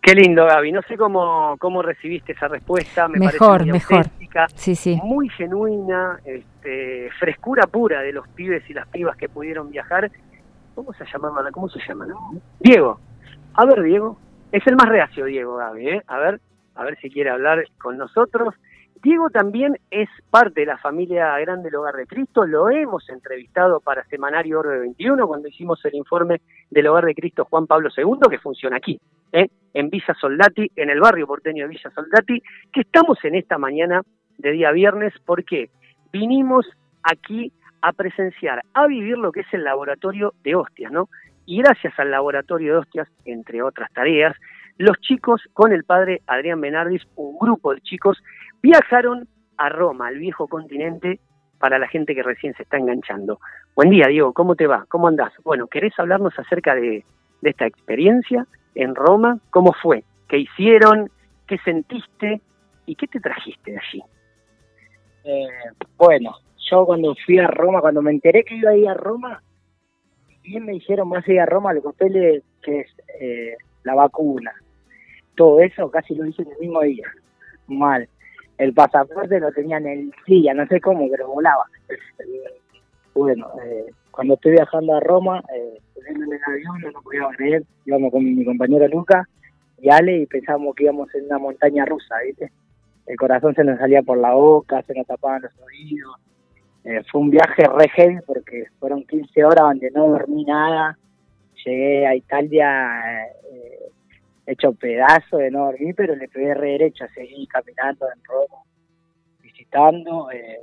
Qué 0.00 0.14
lindo, 0.14 0.46
Gaby. 0.46 0.72
No 0.72 0.82
sé 0.82 0.96
cómo, 0.96 1.56
cómo 1.58 1.82
recibiste 1.82 2.32
esa 2.32 2.48
respuesta. 2.48 3.08
Me 3.08 3.18
mejor, 3.18 3.58
parece 3.58 3.72
mejor. 3.72 4.06
Sí, 4.54 4.74
sí. 4.74 4.98
Muy 5.02 5.28
genuina, 5.28 6.18
este, 6.24 7.10
frescura 7.18 7.66
pura 7.66 8.00
de 8.00 8.12
los 8.12 8.26
pibes 8.28 8.62
y 8.70 8.74
las 8.74 8.86
pibas 8.88 9.16
que 9.16 9.28
pudieron 9.28 9.70
viajar. 9.70 10.10
¿Cómo 10.74 10.92
se 10.92 11.04
llama? 11.04 11.32
¿Cómo 11.52 11.68
se 11.68 11.80
llama? 11.86 12.06
Diego. 12.60 13.00
A 13.54 13.64
ver, 13.64 13.82
Diego. 13.82 14.18
Es 14.50 14.66
el 14.66 14.76
más 14.76 14.88
reacio, 14.88 15.26
Diego, 15.26 15.56
Gaby. 15.56 15.88
¿eh? 15.88 16.02
A 16.06 16.18
ver, 16.18 16.40
a 16.74 16.84
ver 16.84 16.98
si 17.00 17.10
quiere 17.10 17.30
hablar 17.30 17.64
con 17.78 17.98
nosotros. 17.98 18.54
Diego 19.02 19.28
también 19.30 19.78
es 19.90 20.08
parte 20.30 20.60
de 20.60 20.66
la 20.66 20.78
familia 20.78 21.38
Grande 21.38 21.64
del 21.64 21.76
Hogar 21.76 21.94
de 21.94 22.06
Cristo, 22.06 22.44
lo 22.44 22.68
hemos 22.68 23.08
entrevistado 23.10 23.78
para 23.78 24.04
Semanario 24.06 24.58
Orbe 24.58 24.80
21 24.80 25.28
cuando 25.28 25.46
hicimos 25.46 25.84
el 25.84 25.94
informe 25.94 26.40
del 26.70 26.88
Hogar 26.88 27.04
de 27.04 27.14
Cristo 27.14 27.44
Juan 27.44 27.68
Pablo 27.68 27.90
II, 27.96 28.18
que 28.28 28.38
funciona 28.38 28.78
aquí, 28.78 28.98
¿eh? 29.32 29.46
en 29.74 29.90
Villa 29.90 30.16
Soldati, 30.20 30.72
en 30.74 30.90
el 30.90 30.98
barrio 30.98 31.28
porteño 31.28 31.64
de 31.64 31.68
Villa 31.68 31.90
Soldati, 31.90 32.42
que 32.72 32.80
estamos 32.80 33.18
en 33.24 33.36
esta 33.36 33.56
mañana 33.56 34.02
de 34.38 34.50
día 34.50 34.72
viernes 34.72 35.12
porque 35.24 35.70
vinimos 36.12 36.66
aquí 37.04 37.52
a 37.82 37.92
presenciar, 37.92 38.62
a 38.74 38.86
vivir 38.88 39.16
lo 39.16 39.30
que 39.30 39.40
es 39.40 39.54
el 39.54 39.62
laboratorio 39.62 40.34
de 40.42 40.56
hostias, 40.56 40.90
¿no? 40.90 41.08
Y 41.48 41.62
gracias 41.62 41.98
al 41.98 42.10
laboratorio 42.10 42.74
de 42.74 42.78
hostias, 42.80 43.08
entre 43.24 43.62
otras 43.62 43.90
tareas, 43.94 44.36
los 44.76 45.00
chicos 45.00 45.40
con 45.54 45.72
el 45.72 45.82
padre 45.82 46.20
Adrián 46.26 46.60
Benardis, 46.60 47.00
un 47.16 47.38
grupo 47.38 47.74
de 47.74 47.80
chicos, 47.80 48.22
viajaron 48.60 49.26
a 49.56 49.70
Roma, 49.70 50.08
al 50.08 50.18
viejo 50.18 50.46
continente, 50.46 51.20
para 51.58 51.78
la 51.78 51.88
gente 51.88 52.14
que 52.14 52.22
recién 52.22 52.52
se 52.52 52.64
está 52.64 52.76
enganchando. 52.76 53.40
Buen 53.74 53.88
día, 53.88 54.08
Diego, 54.08 54.34
¿cómo 54.34 54.56
te 54.56 54.66
va? 54.66 54.84
¿Cómo 54.90 55.08
andás? 55.08 55.32
Bueno, 55.42 55.68
¿querés 55.68 55.98
hablarnos 55.98 56.38
acerca 56.38 56.74
de, 56.74 57.02
esta 57.40 57.66
experiencia 57.66 58.46
en 58.74 58.94
Roma? 58.94 59.38
¿Cómo 59.48 59.72
fue? 59.72 60.04
¿Qué 60.28 60.36
hicieron? 60.36 61.10
¿Qué 61.46 61.56
sentiste? 61.64 62.42
¿Y 62.84 62.94
qué 62.94 63.06
te 63.06 63.20
trajiste 63.20 63.70
de 63.70 63.78
allí? 63.78 64.02
Eh, 65.24 65.48
bueno, 65.96 66.34
yo 66.70 66.84
cuando 66.84 67.14
fui 67.24 67.38
a 67.38 67.46
Roma, 67.46 67.80
cuando 67.80 68.02
me 68.02 68.10
enteré 68.10 68.44
que 68.44 68.56
iba 68.56 68.72
a 68.72 68.76
ir 68.76 68.86
a 68.86 68.92
Roma, 68.92 69.42
bien 70.48 70.64
me 70.64 70.72
dijeron, 70.72 71.10
vas 71.10 71.26
a 71.26 71.32
ir 71.32 71.40
a 71.40 71.46
Roma, 71.46 71.72
los 71.72 71.84
papeles 71.84 72.42
que 72.62 72.80
es 72.80 72.88
eh, 73.20 73.56
la 73.84 73.94
vacuna. 73.94 74.52
Todo 75.36 75.60
eso 75.60 75.90
casi 75.90 76.14
lo 76.14 76.26
hice 76.26 76.42
en 76.42 76.52
el 76.52 76.58
mismo 76.58 76.82
día. 76.82 77.06
Mal 77.66 78.08
el 78.58 78.74
pasaporte 78.74 79.38
lo 79.40 79.52
tenía 79.52 79.78
en 79.78 79.86
el 79.86 80.14
silla, 80.26 80.52
no 80.52 80.66
sé 80.66 80.80
cómo, 80.80 81.08
pero 81.10 81.28
volaba. 81.28 81.64
bueno, 83.14 83.48
eh, 83.64 83.86
cuando 84.10 84.34
estoy 84.34 84.52
viajando 84.52 84.96
a 84.96 85.00
Roma, 85.00 85.42
eh, 85.54 85.78
en 86.08 86.22
el 86.22 86.40
avión, 86.44 86.80
no 86.80 86.90
lo 86.90 87.02
podía 87.02 87.28
creer, 87.36 87.62
íbamos 87.86 88.10
con 88.10 88.24
mi 88.24 88.44
compañero 88.44 88.88
Luca 88.88 89.28
y 89.80 89.90
Ale 89.90 90.22
y 90.22 90.26
pensábamos 90.26 90.74
que 90.74 90.84
íbamos 90.84 91.14
en 91.14 91.26
una 91.26 91.38
montaña 91.38 91.84
rusa, 91.84 92.16
¿viste? 92.26 92.50
El 93.06 93.16
corazón 93.16 93.54
se 93.54 93.64
nos 93.64 93.78
salía 93.78 94.02
por 94.02 94.18
la 94.18 94.34
boca, 94.34 94.82
se 94.82 94.94
nos 94.94 95.06
tapaban 95.06 95.42
los 95.42 95.52
oídos. 95.60 96.16
Eh, 96.88 97.02
fue 97.12 97.20
un 97.20 97.28
viaje 97.28 97.64
re 97.66 97.86
heavy 97.90 98.16
porque 98.24 98.64
fueron 98.78 99.04
15 99.04 99.44
horas 99.44 99.60
donde 99.60 99.90
no 99.90 100.08
dormí 100.08 100.42
nada. 100.44 100.96
Llegué 101.62 102.06
a 102.06 102.14
Italia 102.14 103.26
eh, 103.26 103.90
hecho 104.46 104.72
pedazo 104.72 105.36
de 105.36 105.50
no 105.50 105.66
dormir, 105.66 105.94
pero 105.94 106.16
le 106.16 106.28
pegué 106.28 106.54
re 106.54 106.70
derecho, 106.70 107.04
seguí 107.14 107.46
caminando 107.46 108.06
en 108.06 108.24
Roma, 108.24 108.62
visitando. 109.42 110.30
Eh, 110.30 110.62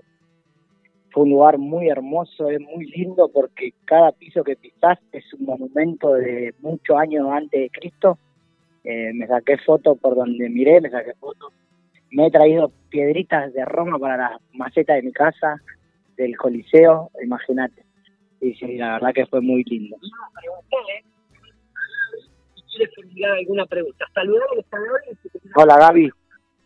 fue 1.11 1.23
un 1.23 1.29
lugar 1.29 1.59
muy 1.59 1.89
hermoso, 1.89 2.49
es 2.49 2.59
muy 2.59 2.88
lindo 2.88 3.29
porque 3.31 3.75
cada 3.85 4.11
piso 4.11 4.43
que 4.43 4.55
pisás 4.55 4.97
es 5.11 5.31
un 5.35 5.45
monumento 5.45 6.15
de 6.15 6.55
muchos 6.59 6.97
años 6.97 7.27
antes 7.31 7.61
de 7.61 7.69
Cristo. 7.69 8.17
Me 8.83 9.25
saqué 9.27 9.57
fotos 9.59 9.97
por 9.99 10.15
donde 10.15 10.49
miré, 10.49 10.81
me 10.81 10.89
saqué 10.89 11.13
fotos. 11.19 11.53
Me 12.11 12.27
he 12.27 12.31
traído 12.31 12.71
piedritas 12.89 13.53
de 13.53 13.63
Roma 13.65 13.97
para 13.99 14.17
la 14.17 14.39
maceta 14.53 14.93
de 14.93 15.03
mi 15.03 15.11
casa, 15.11 15.59
del 16.17 16.38
Coliseo, 16.38 17.12
imagínate. 17.23 17.84
Y 18.41 18.54
sí, 18.56 18.78
la 18.78 18.93
verdad 18.93 19.13
que 19.13 19.25
fue 19.25 19.41
muy 19.41 19.63
lindo 19.63 19.97
alguna 23.23 23.65
pregunta. 23.65 24.06
Hola, 25.56 25.78
Gaby. 25.78 26.12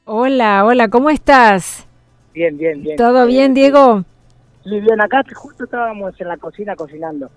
Hola, 0.05 0.65
hola, 0.65 0.87
¿cómo 0.87 1.09
estás? 1.09 1.87
Bien, 2.33 2.57
bien, 2.57 2.81
bien. 2.81 2.97
¿Todo 2.97 3.27
bien, 3.27 3.53
Diego? 3.53 4.03
Sí, 4.63 4.79
bien, 4.79 5.01
acá 5.01 5.23
justo 5.35 5.65
estábamos 5.65 6.19
en 6.19 6.27
la 6.27 6.37
cocina 6.37 6.75
cocinando. 6.75 7.29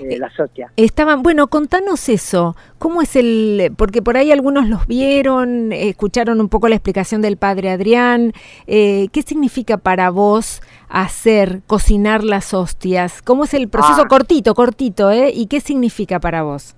Eh, 0.00 0.18
la 0.18 0.30
socia. 0.30 0.72
Estaban, 0.76 1.22
bueno, 1.22 1.48
contanos 1.48 2.08
eso. 2.08 2.56
¿Cómo 2.78 3.02
es 3.02 3.16
el.? 3.16 3.72
Porque 3.76 4.02
por 4.02 4.16
ahí 4.16 4.30
algunos 4.32 4.68
los 4.68 4.86
vieron, 4.86 5.72
escucharon 5.72 6.40
un 6.40 6.48
poco 6.48 6.68
la 6.68 6.76
explicación 6.76 7.22
del 7.22 7.36
padre 7.36 7.70
Adrián. 7.70 8.32
Eh, 8.66 9.08
¿Qué 9.12 9.22
significa 9.22 9.76
para 9.78 10.10
vos 10.10 10.62
hacer, 10.88 11.60
cocinar 11.66 12.24
las 12.24 12.54
hostias? 12.54 13.22
¿Cómo 13.22 13.44
es 13.44 13.54
el 13.54 13.68
proceso? 13.68 14.02
Ah. 14.02 14.08
Cortito, 14.08 14.54
cortito, 14.54 15.10
¿eh? 15.10 15.30
¿Y 15.34 15.46
qué 15.46 15.60
significa 15.60 16.20
para 16.20 16.42
vos? 16.42 16.76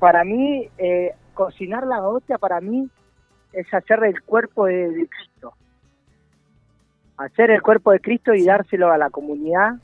para 0.00 0.24
mí, 0.24 0.68
eh, 0.78 1.14
cocinar 1.34 1.86
la 1.86 2.02
hostia 2.02 2.38
para 2.38 2.60
mí 2.60 2.88
es 3.52 3.72
hacer 3.72 4.02
el 4.02 4.22
cuerpo 4.22 4.66
de, 4.66 5.06
Cristo. 5.08 5.52
Hacer 7.18 7.50
el 7.50 7.62
cuerpo 7.62 7.92
de 7.92 8.00
Cristo 8.00 8.34
y 8.34 8.44
dárselo 8.44 8.90
a 8.90 8.98
la 8.98 9.10
comunidad 9.10 9.74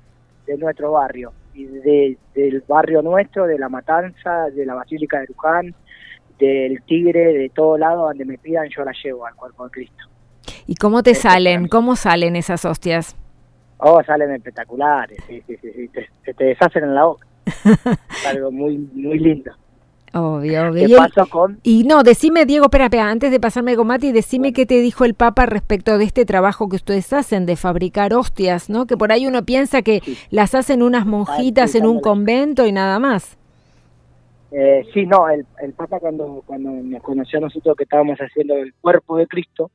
de 0.46 0.56
nuestro 0.56 0.92
barrio. 0.92 1.32
Y 1.56 1.64
del 1.64 2.62
barrio 2.68 3.00
nuestro, 3.00 3.46
de 3.46 3.58
la 3.58 3.70
Matanza, 3.70 4.50
de 4.54 4.66
la 4.66 4.74
Basílica 4.74 5.20
de 5.20 5.26
Luján, 5.26 5.74
del 6.38 6.82
Tigre, 6.82 7.32
de 7.32 7.48
todo 7.48 7.78
lado 7.78 8.08
donde 8.08 8.26
me 8.26 8.36
pidan, 8.36 8.68
yo 8.68 8.84
la 8.84 8.92
llevo 9.02 9.26
al 9.26 9.34
cuerpo 9.34 9.64
de 9.64 9.70
Cristo. 9.70 10.04
¿Y 10.66 10.74
cómo 10.74 11.02
te 11.02 11.14
salen? 11.14 11.68
¿Cómo 11.68 11.96
salen 11.96 12.36
esas 12.36 12.64
hostias? 12.66 13.16
Oh, 13.78 14.02
salen 14.04 14.32
espectaculares, 14.32 15.18
sí, 15.26 15.42
sí, 15.46 15.56
sí, 15.60 15.88
Te, 15.88 16.34
te 16.34 16.44
deshacen 16.44 16.84
en 16.84 16.94
la 16.94 17.04
boca. 17.04 17.26
algo 18.26 18.50
muy, 18.50 18.76
muy 18.76 19.18
lindo. 19.18 19.52
Obvio, 20.12 20.70
obvio. 20.70 20.98
y, 21.62 21.84
no, 21.84 22.02
decime, 22.02 22.46
Diego, 22.46 22.66
espera, 22.66 22.84
espera, 22.84 23.10
antes 23.10 23.30
de 23.30 23.40
pasarme 23.40 23.76
con 23.76 23.86
Mati, 23.86 24.12
decime 24.12 24.52
qué 24.52 24.64
te 24.64 24.80
dijo 24.80 25.04
el 25.04 25.14
Papa 25.14 25.46
respecto 25.46 25.98
de 25.98 26.04
este 26.04 26.24
trabajo 26.24 26.68
que 26.68 26.76
ustedes 26.76 27.12
hacen 27.12 27.44
de 27.44 27.56
fabricar 27.56 28.14
hostias, 28.14 28.70
¿no? 28.70 28.86
Que 28.86 28.96
por 28.96 29.12
ahí 29.12 29.26
uno 29.26 29.44
piensa 29.44 29.82
que 29.82 30.00
las 30.30 30.54
hacen 30.54 30.82
unas 30.82 31.06
monjitas 31.06 31.74
en 31.74 31.86
un 31.86 32.00
convento 32.00 32.66
y 32.66 32.72
nada 32.72 32.98
más. 32.98 33.36
Eh, 34.52 34.86
sí, 34.94 35.04
no, 35.04 35.28
el, 35.28 35.44
el 35.60 35.72
Papa 35.72 35.98
cuando, 35.98 36.42
cuando 36.46 36.70
nos 36.70 37.02
conoció 37.02 37.38
a 37.38 37.42
nosotros 37.42 37.76
que 37.76 37.84
estábamos 37.84 38.18
haciendo 38.18 38.54
el 38.54 38.72
cuerpo 38.74 39.16
de 39.18 39.26
Cristo, 39.26 39.70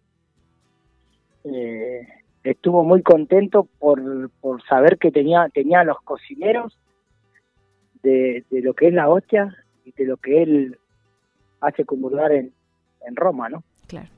eh, 1.43 2.07
estuvo 2.43 2.83
muy 2.83 3.03
contento 3.03 3.67
por, 3.77 4.31
por 4.39 4.63
saber 4.63 4.97
que 4.97 5.11
tenía, 5.11 5.49
tenía 5.53 5.83
los 5.83 5.97
cocineros 6.01 6.77
de, 8.01 8.43
de 8.49 8.61
lo 8.61 8.73
que 8.73 8.87
es 8.87 8.93
la 8.93 9.09
hostia 9.09 9.55
y 9.85 9.91
de 9.91 10.05
lo 10.05 10.17
que 10.17 10.43
él 10.43 10.77
hace 11.59 11.85
comulgar 11.85 12.31
en, 12.31 12.53
en 13.05 13.15
Roma, 13.15 13.49
¿no? 13.49 13.63
Claro. 13.87 14.09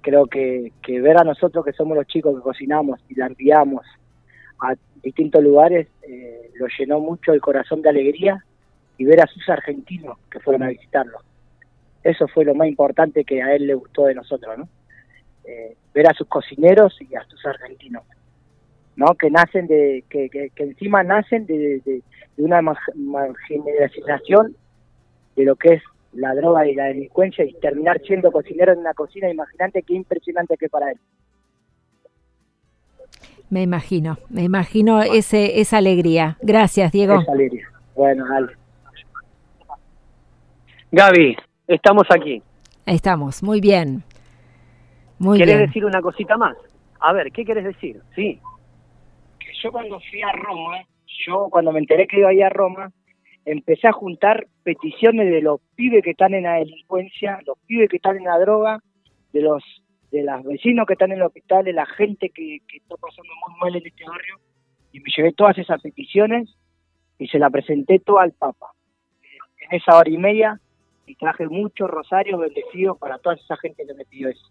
Creo 0.00 0.26
que, 0.26 0.72
que 0.82 1.00
ver 1.00 1.16
a 1.16 1.24
nosotros 1.24 1.64
que 1.64 1.72
somos 1.72 1.96
los 1.96 2.06
chicos 2.06 2.36
que 2.36 2.42
cocinamos 2.42 3.00
y 3.08 3.14
la 3.14 3.26
enviamos 3.26 3.86
a 4.60 4.74
distintos 5.02 5.42
lugares 5.42 5.88
eh, 6.02 6.50
lo 6.54 6.66
llenó 6.78 7.00
mucho 7.00 7.32
el 7.32 7.40
corazón 7.40 7.82
de 7.82 7.90
alegría 7.90 8.44
y 8.96 9.04
ver 9.04 9.20
a 9.20 9.26
sus 9.26 9.48
argentinos 9.48 10.18
que 10.30 10.40
fueron 10.40 10.62
a 10.62 10.68
visitarlo. 10.68 11.18
Eso 12.02 12.28
fue 12.28 12.44
lo 12.44 12.54
más 12.54 12.68
importante 12.68 13.24
que 13.24 13.42
a 13.42 13.54
él 13.54 13.66
le 13.66 13.74
gustó 13.74 14.04
de 14.04 14.14
nosotros, 14.14 14.58
¿no? 14.58 14.68
Eh, 15.44 15.76
ver 15.92 16.08
a 16.08 16.14
sus 16.14 16.26
cocineros 16.28 16.96
y 17.00 17.14
a 17.14 17.24
sus 17.24 17.44
argentinos, 17.44 18.04
¿no? 18.96 19.14
Que 19.14 19.30
nacen 19.30 19.66
de, 19.66 20.04
que, 20.08 20.28
que, 20.30 20.50
encima 20.56 21.02
nacen 21.02 21.46
de, 21.46 21.80
de, 21.84 22.02
de 22.36 22.42
una 22.42 22.62
marginalización 22.62 24.56
de 25.36 25.44
lo 25.44 25.56
que 25.56 25.74
es 25.74 25.82
la 26.12 26.34
droga 26.34 26.66
y 26.66 26.74
la 26.74 26.84
delincuencia 26.84 27.44
y 27.44 27.52
terminar 27.54 28.00
siendo 28.06 28.30
cocinero 28.30 28.72
en 28.72 28.78
una 28.80 28.94
cocina, 28.94 29.28
imagínate 29.28 29.82
qué 29.82 29.94
impresionante 29.94 30.56
que 30.56 30.68
para 30.68 30.92
él. 30.92 30.98
Me 33.50 33.62
imagino, 33.62 34.18
me 34.30 34.42
imagino 34.42 35.02
ese, 35.02 35.60
esa 35.60 35.78
alegría. 35.78 36.38
Gracias, 36.42 36.92
Diego. 36.92 37.20
Esa 37.20 37.32
alegría. 37.32 37.68
Bueno, 37.94 38.24
dale. 38.28 38.52
Gaby, 40.92 41.36
estamos 41.68 42.04
aquí. 42.10 42.42
Estamos, 42.86 43.42
muy 43.42 43.60
bien. 43.60 44.02
Muy 45.18 45.38
¿Querés 45.38 45.56
bien. 45.56 45.66
decir 45.66 45.84
una 45.84 46.00
cosita 46.00 46.36
más? 46.36 46.56
A 47.00 47.12
ver, 47.12 47.30
¿qué 47.32 47.44
querés 47.44 47.64
decir? 47.64 48.00
Sí. 48.14 48.40
que 49.38 49.52
yo 49.62 49.70
cuando 49.72 50.00
fui 50.10 50.22
a 50.22 50.32
Roma, 50.32 50.82
yo 51.26 51.48
cuando 51.50 51.72
me 51.72 51.80
enteré 51.80 52.06
que 52.06 52.18
iba 52.18 52.30
a 52.30 52.34
ir 52.34 52.44
a 52.44 52.48
Roma, 52.50 52.90
empecé 53.44 53.88
a 53.88 53.92
juntar 53.92 54.46
peticiones 54.62 55.30
de 55.30 55.42
los 55.42 55.60
pibes 55.74 56.02
que 56.02 56.10
están 56.10 56.34
en 56.34 56.44
la 56.44 56.54
delincuencia, 56.54 57.40
los 57.46 57.58
pibes 57.66 57.88
que 57.88 57.96
están 57.96 58.16
en 58.16 58.24
la 58.24 58.38
droga, 58.38 58.80
de 59.32 59.42
los 59.42 59.62
de 60.10 60.22
los 60.22 60.44
vecinos 60.44 60.86
que 60.86 60.92
están 60.92 61.10
en 61.10 61.18
el 61.18 61.24
hospital, 61.24 61.64
de 61.64 61.72
la 61.72 61.86
gente 61.86 62.30
que, 62.30 62.58
que 62.68 62.76
está 62.76 62.94
pasando 62.96 63.32
muy 63.48 63.58
mal 63.58 63.74
en 63.74 63.84
este 63.84 64.04
barrio, 64.04 64.36
y 64.92 65.00
me 65.00 65.10
llevé 65.14 65.32
todas 65.32 65.58
esas 65.58 65.82
peticiones 65.82 66.48
y 67.18 67.26
se 67.26 67.40
la 67.40 67.50
presenté 67.50 67.98
toda 67.98 68.22
al 68.22 68.32
Papa. 68.32 68.72
En 69.58 69.76
esa 69.76 69.98
hora 69.98 70.08
y 70.08 70.16
media, 70.16 70.60
y 71.06 71.16
traje 71.16 71.48
muchos 71.48 71.90
rosarios 71.90 72.38
bendecidos 72.38 72.96
para 72.98 73.18
toda 73.18 73.34
esa 73.34 73.56
gente 73.56 73.84
que 73.84 73.94
me 73.94 74.04
pidió 74.04 74.28
eso. 74.28 74.46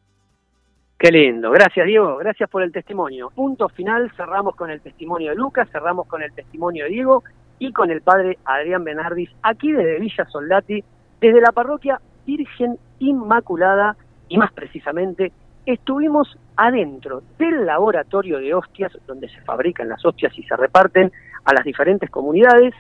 Qué 0.99 1.11
lindo. 1.11 1.49
Gracias, 1.51 1.85
Diego. 1.85 2.17
Gracias 2.17 2.49
por 2.49 2.61
el 2.61 2.71
testimonio. 2.71 3.29
Punto 3.29 3.67
final. 3.69 4.11
Cerramos 4.15 4.55
con 4.55 4.69
el 4.69 4.81
testimonio 4.81 5.31
de 5.31 5.35
Lucas, 5.35 5.69
cerramos 5.71 6.07
con 6.07 6.21
el 6.21 6.33
testimonio 6.33 6.85
de 6.85 6.91
Diego 6.91 7.23
y 7.67 7.71
con 7.71 7.89
el 7.91 8.01
padre 8.01 8.37
Adrián 8.43 8.83
Benardis, 8.83 9.29
aquí 9.41 9.71
desde 9.71 9.99
Villa 9.99 10.25
Soldati, 10.25 10.83
desde 11.21 11.39
la 11.39 11.53
parroquia 11.53 12.01
Virgen 12.25 12.77
Inmaculada, 12.99 13.95
y 14.27 14.37
más 14.37 14.51
precisamente, 14.51 15.31
estuvimos 15.65 16.37
adentro 16.57 17.23
del 17.39 17.65
laboratorio 17.65 18.39
de 18.39 18.53
hostias, 18.53 18.91
donde 19.07 19.29
se 19.29 19.39
fabrican 19.41 19.87
las 19.87 20.03
hostias 20.03 20.37
y 20.37 20.43
se 20.43 20.57
reparten 20.57 21.09
a 21.45 21.53
las 21.53 21.63
diferentes 21.63 22.09
comunidades, 22.09 22.73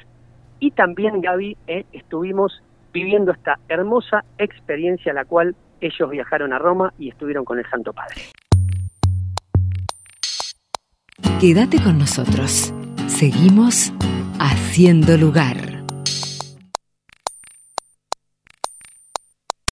y 0.59 0.71
también, 0.71 1.21
Gaby, 1.21 1.55
eh, 1.67 1.85
estuvimos 1.93 2.61
viviendo 2.91 3.31
esta 3.31 3.59
hermosa 3.69 4.25
experiencia, 4.37 5.13
la 5.13 5.23
cual 5.23 5.55
ellos 5.79 6.09
viajaron 6.09 6.51
a 6.51 6.59
Roma 6.59 6.93
y 6.99 7.07
estuvieron 7.07 7.45
con 7.45 7.57
el 7.57 7.69
Santo 7.69 7.93
Padre. 7.93 8.15
Quédate 11.39 11.81
con 11.81 11.97
nosotros. 11.97 12.73
Seguimos 13.07 13.93
haciendo 14.43 15.17
lugar. 15.17 15.72